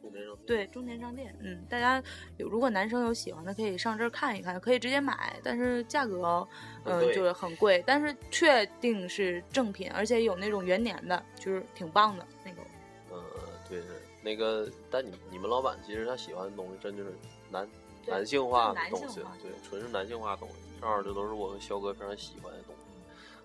[0.46, 2.00] 对，中田商店，嗯，大家
[2.36, 6.46] 有如果男生有喜欢的，可以上这儿看一看，可以直接买，但是价格，
[6.84, 12.64] 嗯、就是很贵，但是确定是正品，而且有那种元年的，就是挺棒的那种。
[13.12, 13.20] 嗯，
[13.68, 13.88] 对，是
[14.22, 17.12] 那个，但你你们老板其实他喜欢的东西，真就是
[17.50, 17.68] 男
[18.06, 20.54] 男性化的东西对，纯是男性化的东西。
[20.80, 22.82] 正好这都是我和肖哥非常喜欢的东西。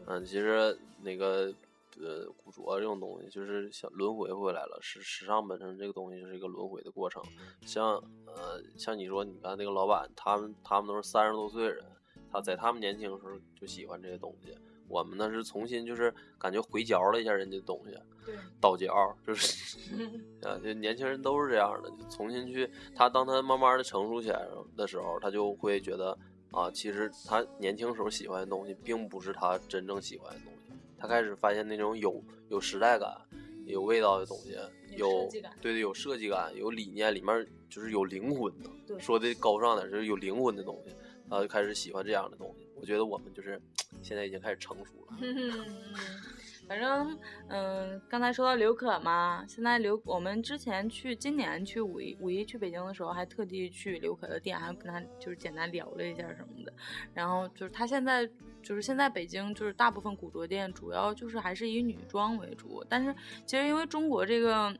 [0.05, 1.51] 嗯，其实那个
[1.99, 4.79] 呃古着这种东西，就是想轮回回来了。
[4.81, 7.21] 时时尚本身这个东西就是一个轮回的过程。
[7.65, 11.83] 像呃像你说，你看那个老板，他们他们都是三十多岁的人，
[12.31, 14.55] 他在他们年轻的时候就喜欢这些东西。
[14.87, 18.93] 我们呢是重新就是感觉回嚼了一下人家的东西，对，倒嚼
[19.25, 19.77] 就是
[20.43, 26.11] 啊，就年轻人都是这样的，就重新去他当他慢慢的成熟起来的时候，他就会觉得
[26.51, 30.50] 啊，其实他年轻时候喜欢的东西，并不是他真正喜欢的东西。
[31.01, 33.11] 他开始发现那种有有时代感、
[33.65, 34.55] 有味道的东西，
[34.95, 35.27] 有
[35.59, 38.99] 对对，有设计感、有理念，里面就是有灵魂的。
[38.99, 40.93] 说的高尚点，就是有灵魂的东西，
[41.27, 42.67] 他就开始喜欢这样的东西。
[42.75, 43.59] 我觉得我们就是
[44.03, 45.17] 现在已经开始成熟了。
[46.71, 47.19] 反正，
[47.49, 56.71] 嗯，刚才说到刘可嘛，现在刘我们之前去今年去五一五一去北京的时候，还特地去刘可的店，还跟他就是简单聊了一下什么的。
[57.13, 58.25] 然后就是他现在
[58.63, 63.13] 就是现在北京就是大部分古着店主要就是还是以女装为主，但是
[63.45, 64.73] 其实因为中国这个。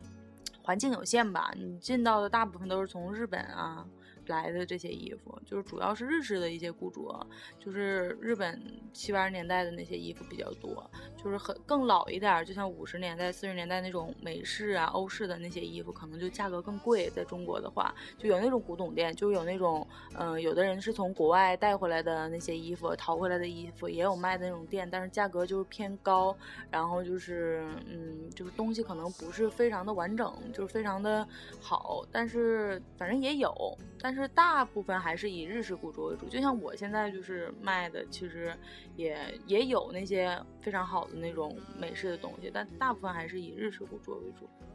[0.64, 3.84] 环境有限吧，你进到的大部分都是从日本啊
[4.28, 7.28] 来的这些衣服，就是主要是日式的一些古着，
[7.60, 8.62] 就是日本
[8.94, 17.10] 七八十年代的那些衣服比较多，就是很更老一点，就像五十年代、四十年代那种美式啊、欧式的那些衣服，可能就价格更贵。
[17.12, 26.36] 在中国的话，就有那种古董店，就有那种，嗯、有的人是从国外带回来的那些衣服，淘回来的衣服，也有卖的那种店，但是价格就是偏高，
[26.70, 31.28] 然后就是，嗯，就是东西可能不是非常的完整，就是非常的
[31.60, 33.54] 好，但是反正也有，
[34.00, 36.28] 但是大部分还是以日式古着为主。
[36.28, 38.56] 就像我现在就是卖的，其实
[38.96, 44.50] 也也有那些非常好的那种美式的东西，但大部分还是以日式古着为主。
[44.60, 44.68] 嗯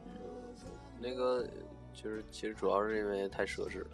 [0.99, 1.47] 那个
[1.93, 3.91] 其实其实主要是因为太奢侈了。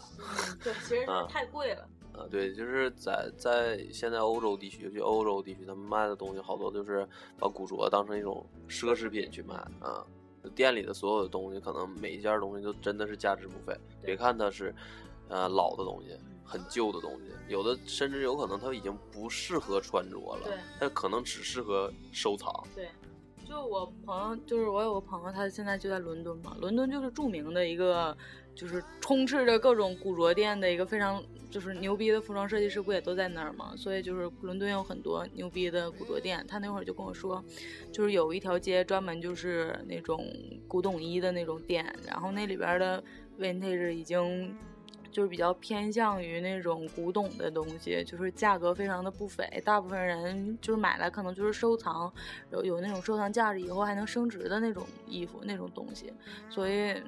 [0.63, 1.89] 对，其实 啊太贵了。
[2.13, 10.07] 啊，对，就是在在现在欧洲地区，尤其欧洲地区，他们卖的东西好多就是把古着当成一种奢侈品去卖啊。
[10.55, 13.75] 店里的所有的东西，可能每一件东西都真的是价值不菲。
[14.03, 14.75] 别看它是
[15.33, 16.15] 呃老的东西，
[16.45, 22.53] 很旧的东西，有的甚至有可能它已经不适合穿着了对，它可能只适合收藏。
[22.75, 22.89] 对，
[23.47, 26.55] 就我朋友，就是我有个朋友，他现在就在伦敦嘛。
[26.61, 28.15] 伦敦就是著名的一个，
[28.55, 33.75] 就是充斥着各种古着店的一个非常就是牛逼的服装设计师，不也都在那儿嘛？
[33.75, 36.45] 所以就是伦敦有很多牛逼的古着店。
[36.47, 37.43] 他那会儿就跟我说，
[37.91, 40.27] 就是有一条街专门就是那种
[40.69, 43.03] 古董衣的那种店，然后那里边的
[43.39, 44.55] vintage 已经。
[45.13, 52.11] 就是比较偏向于那种古董的东西，就是价格非常的不菲，大部分人就是买来可能就是收藏，
[52.51, 56.13] 有有那种收藏价值，以后还能升值的那种衣服那种东西，
[56.49, 57.01] 所以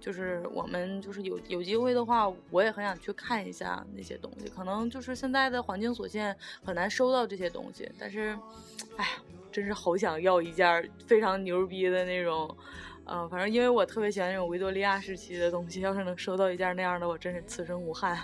[0.00, 4.48] 就是我们就是有有机会的话，我也很想去看一下那些东西。
[4.48, 8.38] 可能就是现在的环境所限，很难收到这些东西，但是，
[8.96, 9.10] 哎呀，
[9.50, 12.56] 真是好想要一件非常牛逼的那种。
[13.10, 18.18] 嗯、反正因为我特别喜欢那种维多利亚时期的东西，要是能收到一件那样的，我真是此生无憾。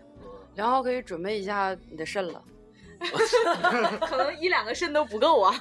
[0.54, 2.42] 然后可以准备一下你的肾了。
[4.06, 5.54] 可能一两个肾都不够啊。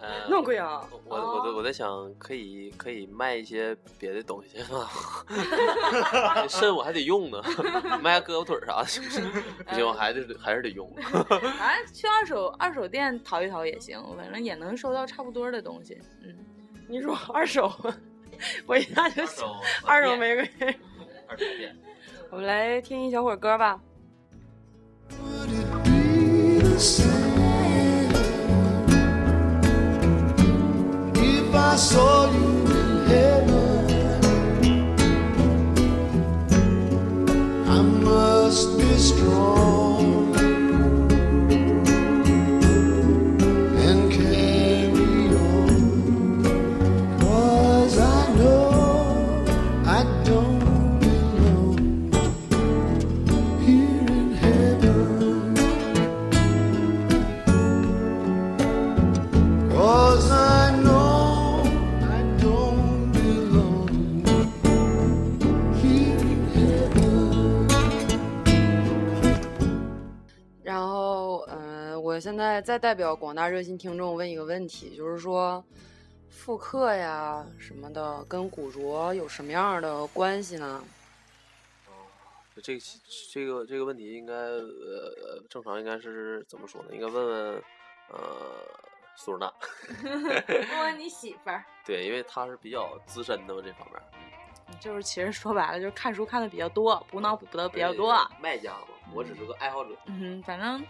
[0.00, 0.88] 呃 那么贵啊！
[1.06, 4.88] 我我在我在想，可以可以卖一些别的东西吗？
[6.48, 7.42] 肾我还得用呢，
[8.00, 9.28] 卖下胳膊腿啥的行不行？
[9.66, 10.88] 不行，我还得还是得用。
[10.96, 16.00] 啊去二手二手店淘一淘也行，反正也能收到差不多的东西。
[16.22, 16.32] 嗯，
[16.88, 17.72] 你说二手，
[18.66, 19.48] 我一下就想
[19.84, 20.50] 二手玫瑰。
[21.26, 21.76] 二手店。
[22.30, 23.80] 我们来听一小会儿歌吧。
[25.10, 28.12] Would it be the same
[31.14, 32.47] if I saw you
[72.38, 75.64] 现在再代表广大热心听众问一个问题，就是说，
[76.30, 80.80] 复刻呀什么的，跟古着有什么样的关系呢？
[82.62, 82.84] 这个
[83.32, 86.90] 这个这个问题应该呃正常应该是怎么说呢？
[86.92, 87.54] 应该问问
[88.08, 88.20] 呃
[89.16, 89.52] 苏尔娜，
[90.70, 94.00] 问问你媳妇儿，对，因为她是比较资深的嘛这方面。
[94.78, 98.14] 就是其实说白了就是看书看的比较多，补脑补的比较多。
[98.40, 99.90] 卖家嘛，我只是个爱好者。
[100.06, 100.86] 嗯哼，反正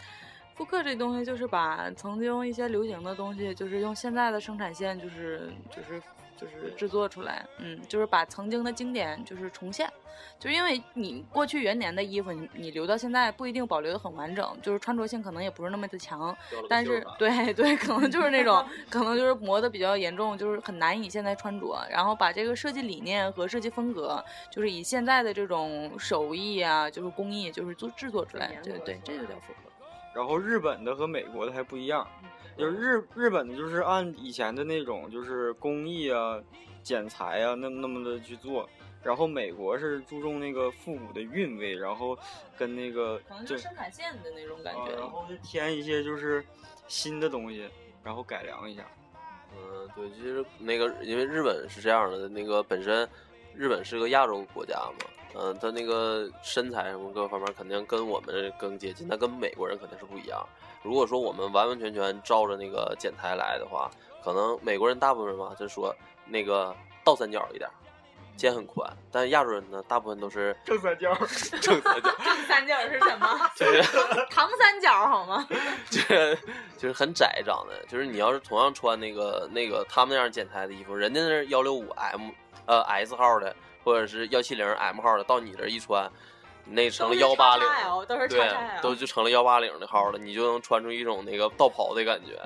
[0.58, 6.02] 复刻这东西就是把曾经一些流行的东西，就是用现在的生产线，就是就是
[6.36, 9.88] 就是制作出来，嗯，就是把曾经的经典就是重现。
[10.36, 16.36] 就是因为你过去元年的衣服，你你留到现在不一定保留的很完整，就是穿着性可能也不是那么的强，
[16.68, 21.86] 但是对对，可能就是那种， 可能就是磨的比较严重，就是很难以现在穿着。
[21.88, 29.67] 然后把这个设计理念和设计风格，就是以现在的这种手艺啊，就是工艺，就是做制作出来，对对，这就叫复刻。
[30.14, 32.06] 然后日本的和美国的还不一样，
[32.56, 36.40] 就是日日本的就是按以前的那种就是工艺啊、
[36.82, 38.68] 剪裁啊那那么的去做，
[39.02, 42.18] 然后美国是注重那个复古的韵味，然后
[42.56, 44.92] 跟那个可能就就是生产线的那种感觉。
[44.92, 46.44] 啊然后就添一些就是
[46.88, 47.68] 新的东西，
[48.02, 48.84] 然后改良一下。
[49.56, 53.08] 嗯，对，其实那个因为日本是这样的，那个本身
[53.54, 60.46] 日本是个亚洲国家嘛，嗯，他那个身材什么各方面肯定跟我们更接近，他跟美国人肯定是不一样。
[60.82, 63.90] 如果说我们完完全全照着那个剪裁来的话，
[64.24, 65.94] 可能美国人大部分人嘛就说
[66.26, 66.74] 那个
[67.04, 67.68] 倒三角一点，
[68.36, 71.12] 肩很宽，但是亚洲人呢，大部分都是正三角，
[71.60, 73.50] 正三角，正三角是什么？
[73.56, 73.82] 就是
[74.30, 75.46] 唐三角好吗？
[75.90, 76.38] 就是
[76.76, 82.30] 就是很窄长的，就是你要是同样穿那个那个他们那样剪裁的衣服，人家那是幺六五 M
[82.66, 83.54] 呃 S 号的，
[83.88, 86.12] 或者是幺七零 M 号的，到你这一穿，
[86.66, 87.66] 那成了幺八零，
[88.06, 88.46] 都是对
[88.82, 92.38] 都就成了幺八零的号了，你就能穿出一种那个道袍的感觉。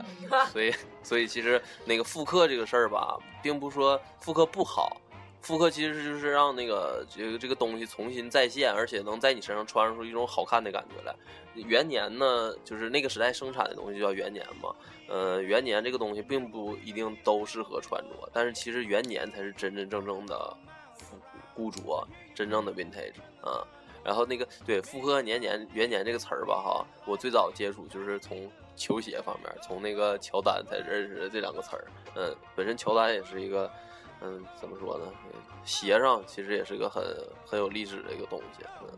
[0.52, 0.72] 所以
[1.02, 4.96] 所以其实那个复刻这个事儿吧，并不说复刻不好。
[5.40, 11.12] 复刻其实就是让那个这个这个东西重新再现，而且能在你身上穿出一种好看的感觉来。
[11.54, 14.72] 元年呢，就是那个时代生产的东西就叫元年嘛。
[15.08, 20.56] 呃，元年这个东西并不一定都适合穿着，但是其实元年才是真真正正的
[21.54, 23.62] 复古着，真正的 vintage 啊。
[24.04, 31.86] 然后那个对复刻年年元年这个词儿吧，哈，我最早接触就是从球鞋方面，从那个乔丹才认识这两个词儿。
[32.16, 33.70] 嗯，本身乔丹也是一个，
[34.20, 35.04] 嗯，怎么说呢？
[35.64, 37.04] 鞋上其实也是一个很
[37.46, 38.64] 很有历史的一个东西。
[38.80, 38.88] 嗯。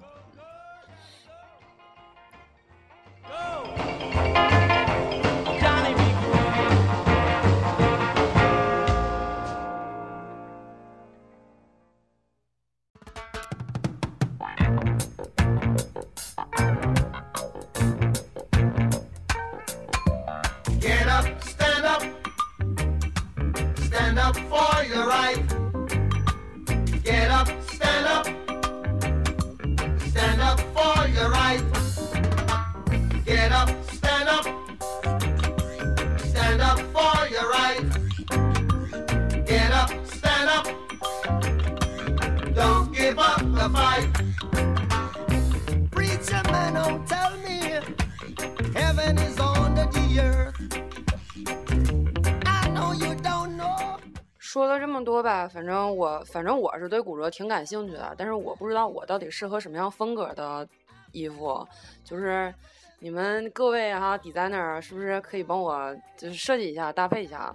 [55.25, 60.68] 吧，反正我反正我是对古着挺感兴趣的，但是我不知道我到底适合什么样风格的
[61.11, 61.66] 衣服，
[62.05, 62.55] 就是
[63.01, 67.53] 你们各位哈 designer 是不是可以帮我就是设计一下搭配一下？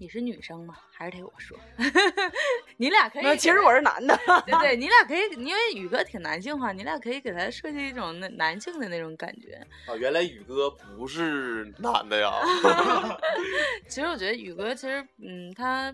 [0.00, 0.76] 你是女生吗？
[0.92, 1.58] 还是得我说？
[2.78, 4.16] 你俩可以其实我是男的。
[4.46, 9.54] 对对，你俩可以，因为宇哥挺男性化，你俩可以给他设计一种男男性的那种感觉。
[9.88, 12.32] 啊，原来宇哥不是男的呀！
[13.88, 15.92] 其实我觉得宇哥其实，嗯，他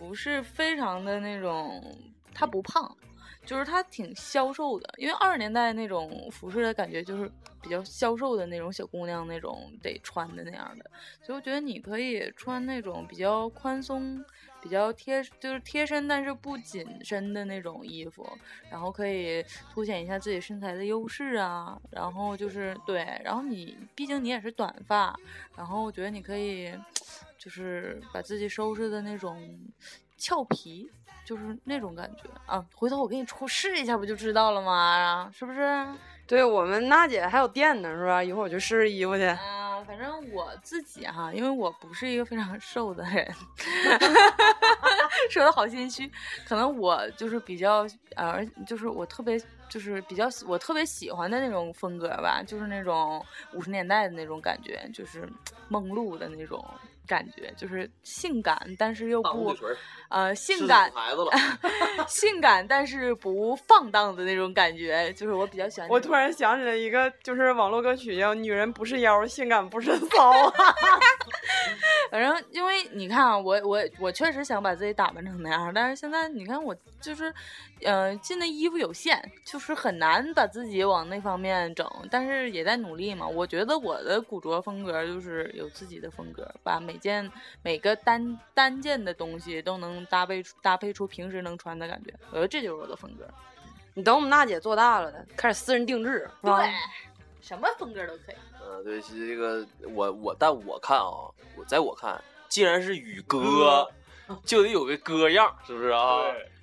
[0.00, 1.84] 不是非常的那种，
[2.32, 2.96] 他不胖，
[3.44, 4.90] 就是他挺消瘦的。
[4.96, 7.30] 因为二十年代那种服饰的感觉就是
[7.60, 10.90] 比较消瘦的那种小姑娘那种得穿的那样的，
[11.22, 14.24] 所以我觉得你可以穿那种比较宽松。
[14.62, 18.28] 比较贴就是贴身，但是不紧身的那种衣服，
[18.70, 19.42] 然后可以
[19.72, 21.80] 凸显一下自己身材的优势啊。
[21.90, 25.18] 然后就是对，然后你毕竟你也是短发，
[25.56, 26.70] 然后我觉得你可以
[27.42, 29.58] 就是把自己收拾的那种
[30.18, 30.86] 俏皮，
[31.24, 32.62] 就是那种感觉啊。
[32.74, 35.30] 回头我给你出试一下，不就知道了吗？
[35.34, 35.86] 是不是？
[36.26, 38.22] 对我们娜姐还有店呢，是吧？
[38.22, 39.24] 一会儿我去试试衣服去。
[39.24, 43.26] 啊、反正我自己哈，因为我不是一个非常瘦的人，
[45.30, 46.08] 说的好心虚。
[46.46, 47.84] 可能我就是比较
[48.14, 53.24] 呃，就是我特别就是比较我特别喜欢的那种风格吧，就是那种
[53.54, 55.28] 五十年代的那种感觉，就是
[55.66, 56.64] 梦露的那种
[57.10, 59.52] 感觉，就是性感，但是又不
[60.08, 61.30] 呃性感孩子了
[62.06, 65.90] 性感，但是不放荡的那种感觉，就是我比较喜欢。
[65.90, 70.74] 我突然想起来一个，就是网络歌曲叫《女人不是妖，性感不是骚》啊。
[72.10, 77.32] 反正因为你看啊，我我我确实想把自己打扮成那样，但是现在你看我就是，
[77.82, 83.26] 呃，进的衣服有限，就是很难把自己往那方面整，但是也在努力嘛。
[83.26, 87.30] 我觉得我的古着风格就是有自己的风格，把每件
[87.62, 93.26] 每个单单件的东西都能搭配出搭配出平时能穿的感觉，我觉得这就是我的风格。
[93.94, 96.30] 你等我们娜姐做大了的，开始私人定制？
[96.42, 96.52] 对，
[97.40, 98.36] 什么风格都可以。
[98.62, 101.26] 嗯，对，是这个我我，但我看啊，
[101.56, 103.90] 我在我看，既然是宇哥，
[104.44, 106.20] 就得有个哥样，是不是啊？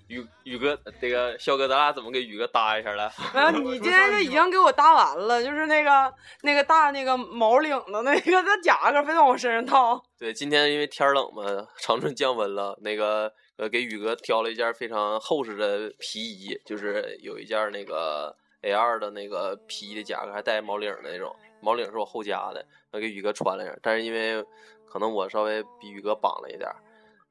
[0.08, 3.12] 宇宇哥，这个肖哥，咱俩怎么给宇哥搭一下来？
[3.34, 10.02] 没有，你今天就已经给我搭完了，就是那个那个大那个毛领的那个那夹克，非往我身上套。
[10.18, 11.44] 对，今天因为天冷嘛，
[11.82, 24.42] 长春降温了，那个呃，给宇哥挑了一件非常厚实的皮衣，就是有一件那个 A 二的那个皮的夹克，还带毛领的那种，毛领是我后加的，我给宇哥穿了一下，但是因为
[24.90, 26.78] 可能我稍微比宇哥绑了一点儿，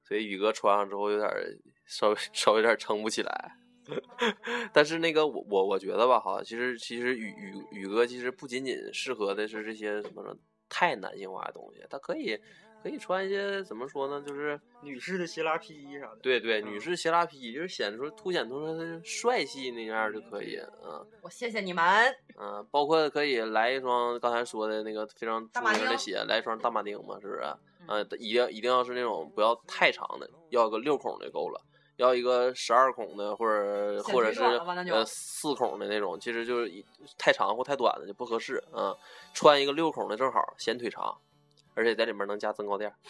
[0.06, 1.42] 所以宇哥穿上之后有点儿
[1.86, 3.56] 稍微 稍微有点撑不起来。
[4.72, 10.36] 但是那个我我我觉得吧哈，其实其实宇宇宇哥其实不仅仅适合的是这些什么
[10.68, 12.36] 太男性化的东西，他可以
[12.82, 16.16] 可以穿一些怎么说呢，就是女士的斜拉皮衣啥的。
[16.20, 21.84] 对对，女士斜拉皮衣，就是显出凸显出帅气那样就可以，嗯我谢谢你们。
[22.36, 27.42] 嗯，包括可以来一双刚才说的那个非常著名的鞋，来一双大马丁嘛，是不是？
[27.86, 31.60] 嗯，一定一定要是那种不要太长的，要个六孔的够了。
[31.96, 36.84] 要一个十二孔的，或者或者是呃四孔的那种，其实就是一
[37.18, 38.96] 太长或太短的就不合适啊、嗯。
[39.34, 41.16] 穿一个六孔的正好，显腿长，
[41.74, 42.94] 而且在里面能加增高垫儿。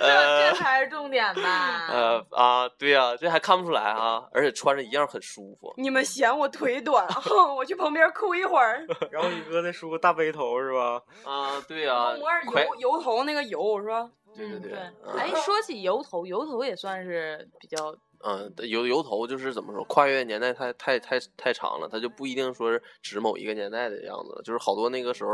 [0.00, 1.86] 这呃这才是重点吧？
[1.90, 5.74] 呃啊，对呀、这还看不出来啊，而且穿着一样很舒服。
[5.76, 8.86] 你们嫌我腿短，哼， 我去旁边哭一会儿。
[9.12, 11.02] 然后宇哥再梳个大背头是吧？
[11.24, 14.08] 啊，对呀、油油头那个油是吧？
[14.34, 14.72] 对对对
[15.16, 24.42] 哎，说起油头，油头也算是比较嗯，油油头就是怎么说，跨越年代太太太太长了，它就不一定说是指某一个年代的样子了。
[24.42, 25.30] 就是好多那个时候，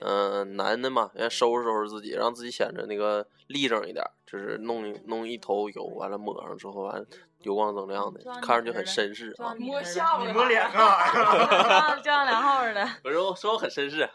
[0.00, 7.04] 嗯、男的嘛，要收拾收拾自己，让自己显得那个立正一点儿，就是弄弄一头油，完了抹上之后，完
[7.38, 11.96] 了油光锃亮的，看上去很绅士啊摸下巴你摸脸干啥呀？
[11.96, 12.88] 就像梁浩似的。
[13.04, 14.08] 我说我说我很绅士，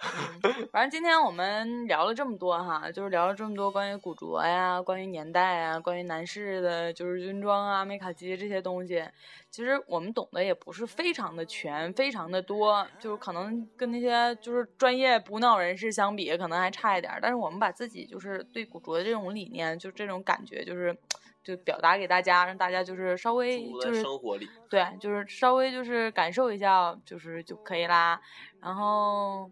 [0.71, 9.03] 反正今天我们聊了这么多哈，就是聊了这么多关于古着呀、关于年代啊、关于男士的就是军装啊、美卡基这些东西。
[9.49, 17.19] 其实我们懂得也不是非常的全，非常的多，就是可能跟那些就是专业补脑人士相比，可能还差一点儿。
[17.21, 20.97] 但是我们把自己就是对古着的这种理念，就这种感觉，就是
[21.43, 24.47] 就表达给大家，让大家就是稍微就是生活里。
[24.69, 28.19] 对，就是稍微就是感受一下，就是就可以啦。
[28.61, 29.51] 然后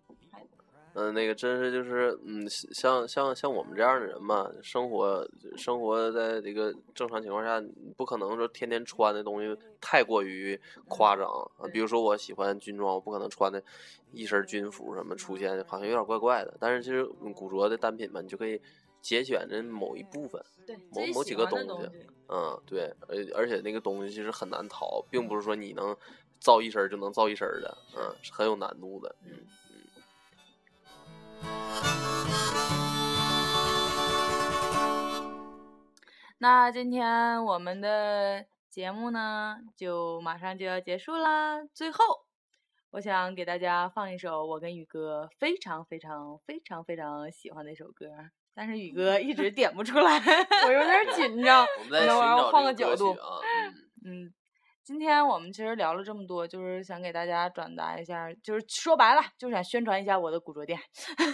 [0.93, 5.25] 嗯，那个真是就是，嗯，像像像我们这样的人嘛，生活
[5.55, 11.25] 生活在这个正常情况下，你不可能说天天穿的东西太过于夸张
[11.57, 11.65] 啊。
[11.71, 13.63] 比如说我喜欢军装，我不可能穿的
[14.11, 16.53] 一身军服什么出现，好像有点怪怪的。
[16.59, 18.61] 但是其实嗯古着的单品嘛，你就可以
[19.02, 21.89] 节选的某一部分，对某某几个东东西
[22.30, 25.97] 嗯，对，而而且那个东西其实很难淘，并不是说你能
[26.39, 29.82] 造一身就能造一身的，嗯，是很有难度的，嗯嗯。
[36.39, 41.62] 那今天我们的节目呢，就马上就要结束啦。
[41.74, 42.26] 最后，
[42.91, 48.08] 我想给大家放一首我跟宇哥非常非常非常非常喜欢的一首歌，
[48.54, 50.22] 但是宇哥一直点不出来，
[50.66, 51.66] 我有点紧张。
[51.80, 53.16] 我们在寻等会儿我找换个角度
[54.06, 54.32] 嗯，
[54.91, 60.77] 今天我们其实聊了这么多，就是想给大家转达一下，就是说白了，就是想宣传一下我的古着店。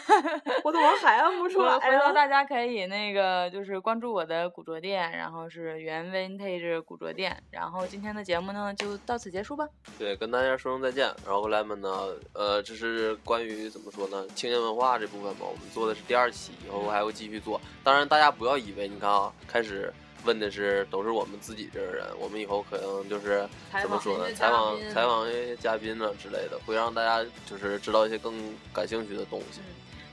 [0.63, 2.13] 我怎么还按不出来回回头呢？
[2.13, 7.35] 大家可以那个就是关注我的古着店，然后是原 vintage 古着店。
[7.49, 9.67] 然后今天的节目呢就到此结束吧。
[9.97, 11.07] 对，跟大家说声再见。
[11.25, 11.89] 然后 Lemon 呢，
[12.33, 17.59] 呃，这是关于怎么说呢，青年文化这部分吧，我们做的是第二期，以后还会继续做。
[17.83, 19.91] 当然，大家不要以为你看啊，开始
[20.23, 23.47] 问的是都是我们自己这的人，我们以后可能就是
[23.81, 28.33] 怎么说呢，采访采访一些嘉宾啊之类的，会让大家就是知道一些更
[28.73, 29.61] 感兴趣的东西。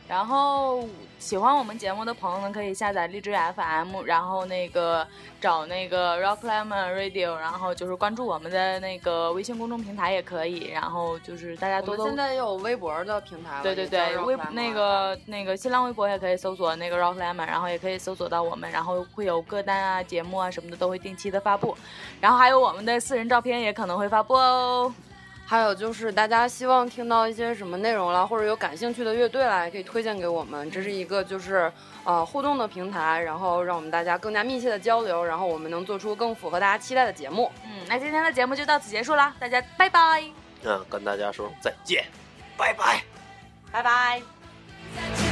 [0.07, 0.87] 然后
[1.19, 5.07] 喜欢我们节目的朋友们，可以下载荔枝 FM，然后那个
[5.41, 10.69] 找那个 Rock Lemon Radio，然后就是关注我们的那个微信公众平台也可以。
[10.69, 21.75] 然后就是大家多多现在也有微博的平台了，对对对，微那个那个新浪微博也可以搜索那个 Rock Lemon，然后也可以搜索到我们，然后会有歌单啊、节目啊什么的都会定期的发布，
[22.21, 24.93] 然后还有我们的私人照片也可能会发布哦。
[25.47, 30.71] 还有就是大家希望听到一些什么内容啦，或者有感兴趣的乐队啦，也可以推荐给我们。
[30.71, 31.71] 这是一个就是
[32.05, 37.53] 呃互动的平台，然后让我们大家更加密切的交流，然后我们能做出更符合大家期待的节目。
[37.65, 40.25] 嗯，那今天的节目就到此结束了，大家拜拜。
[40.65, 42.05] 嗯，跟大家说再见，
[42.57, 43.03] 拜拜。
[43.71, 45.24] 拜拜。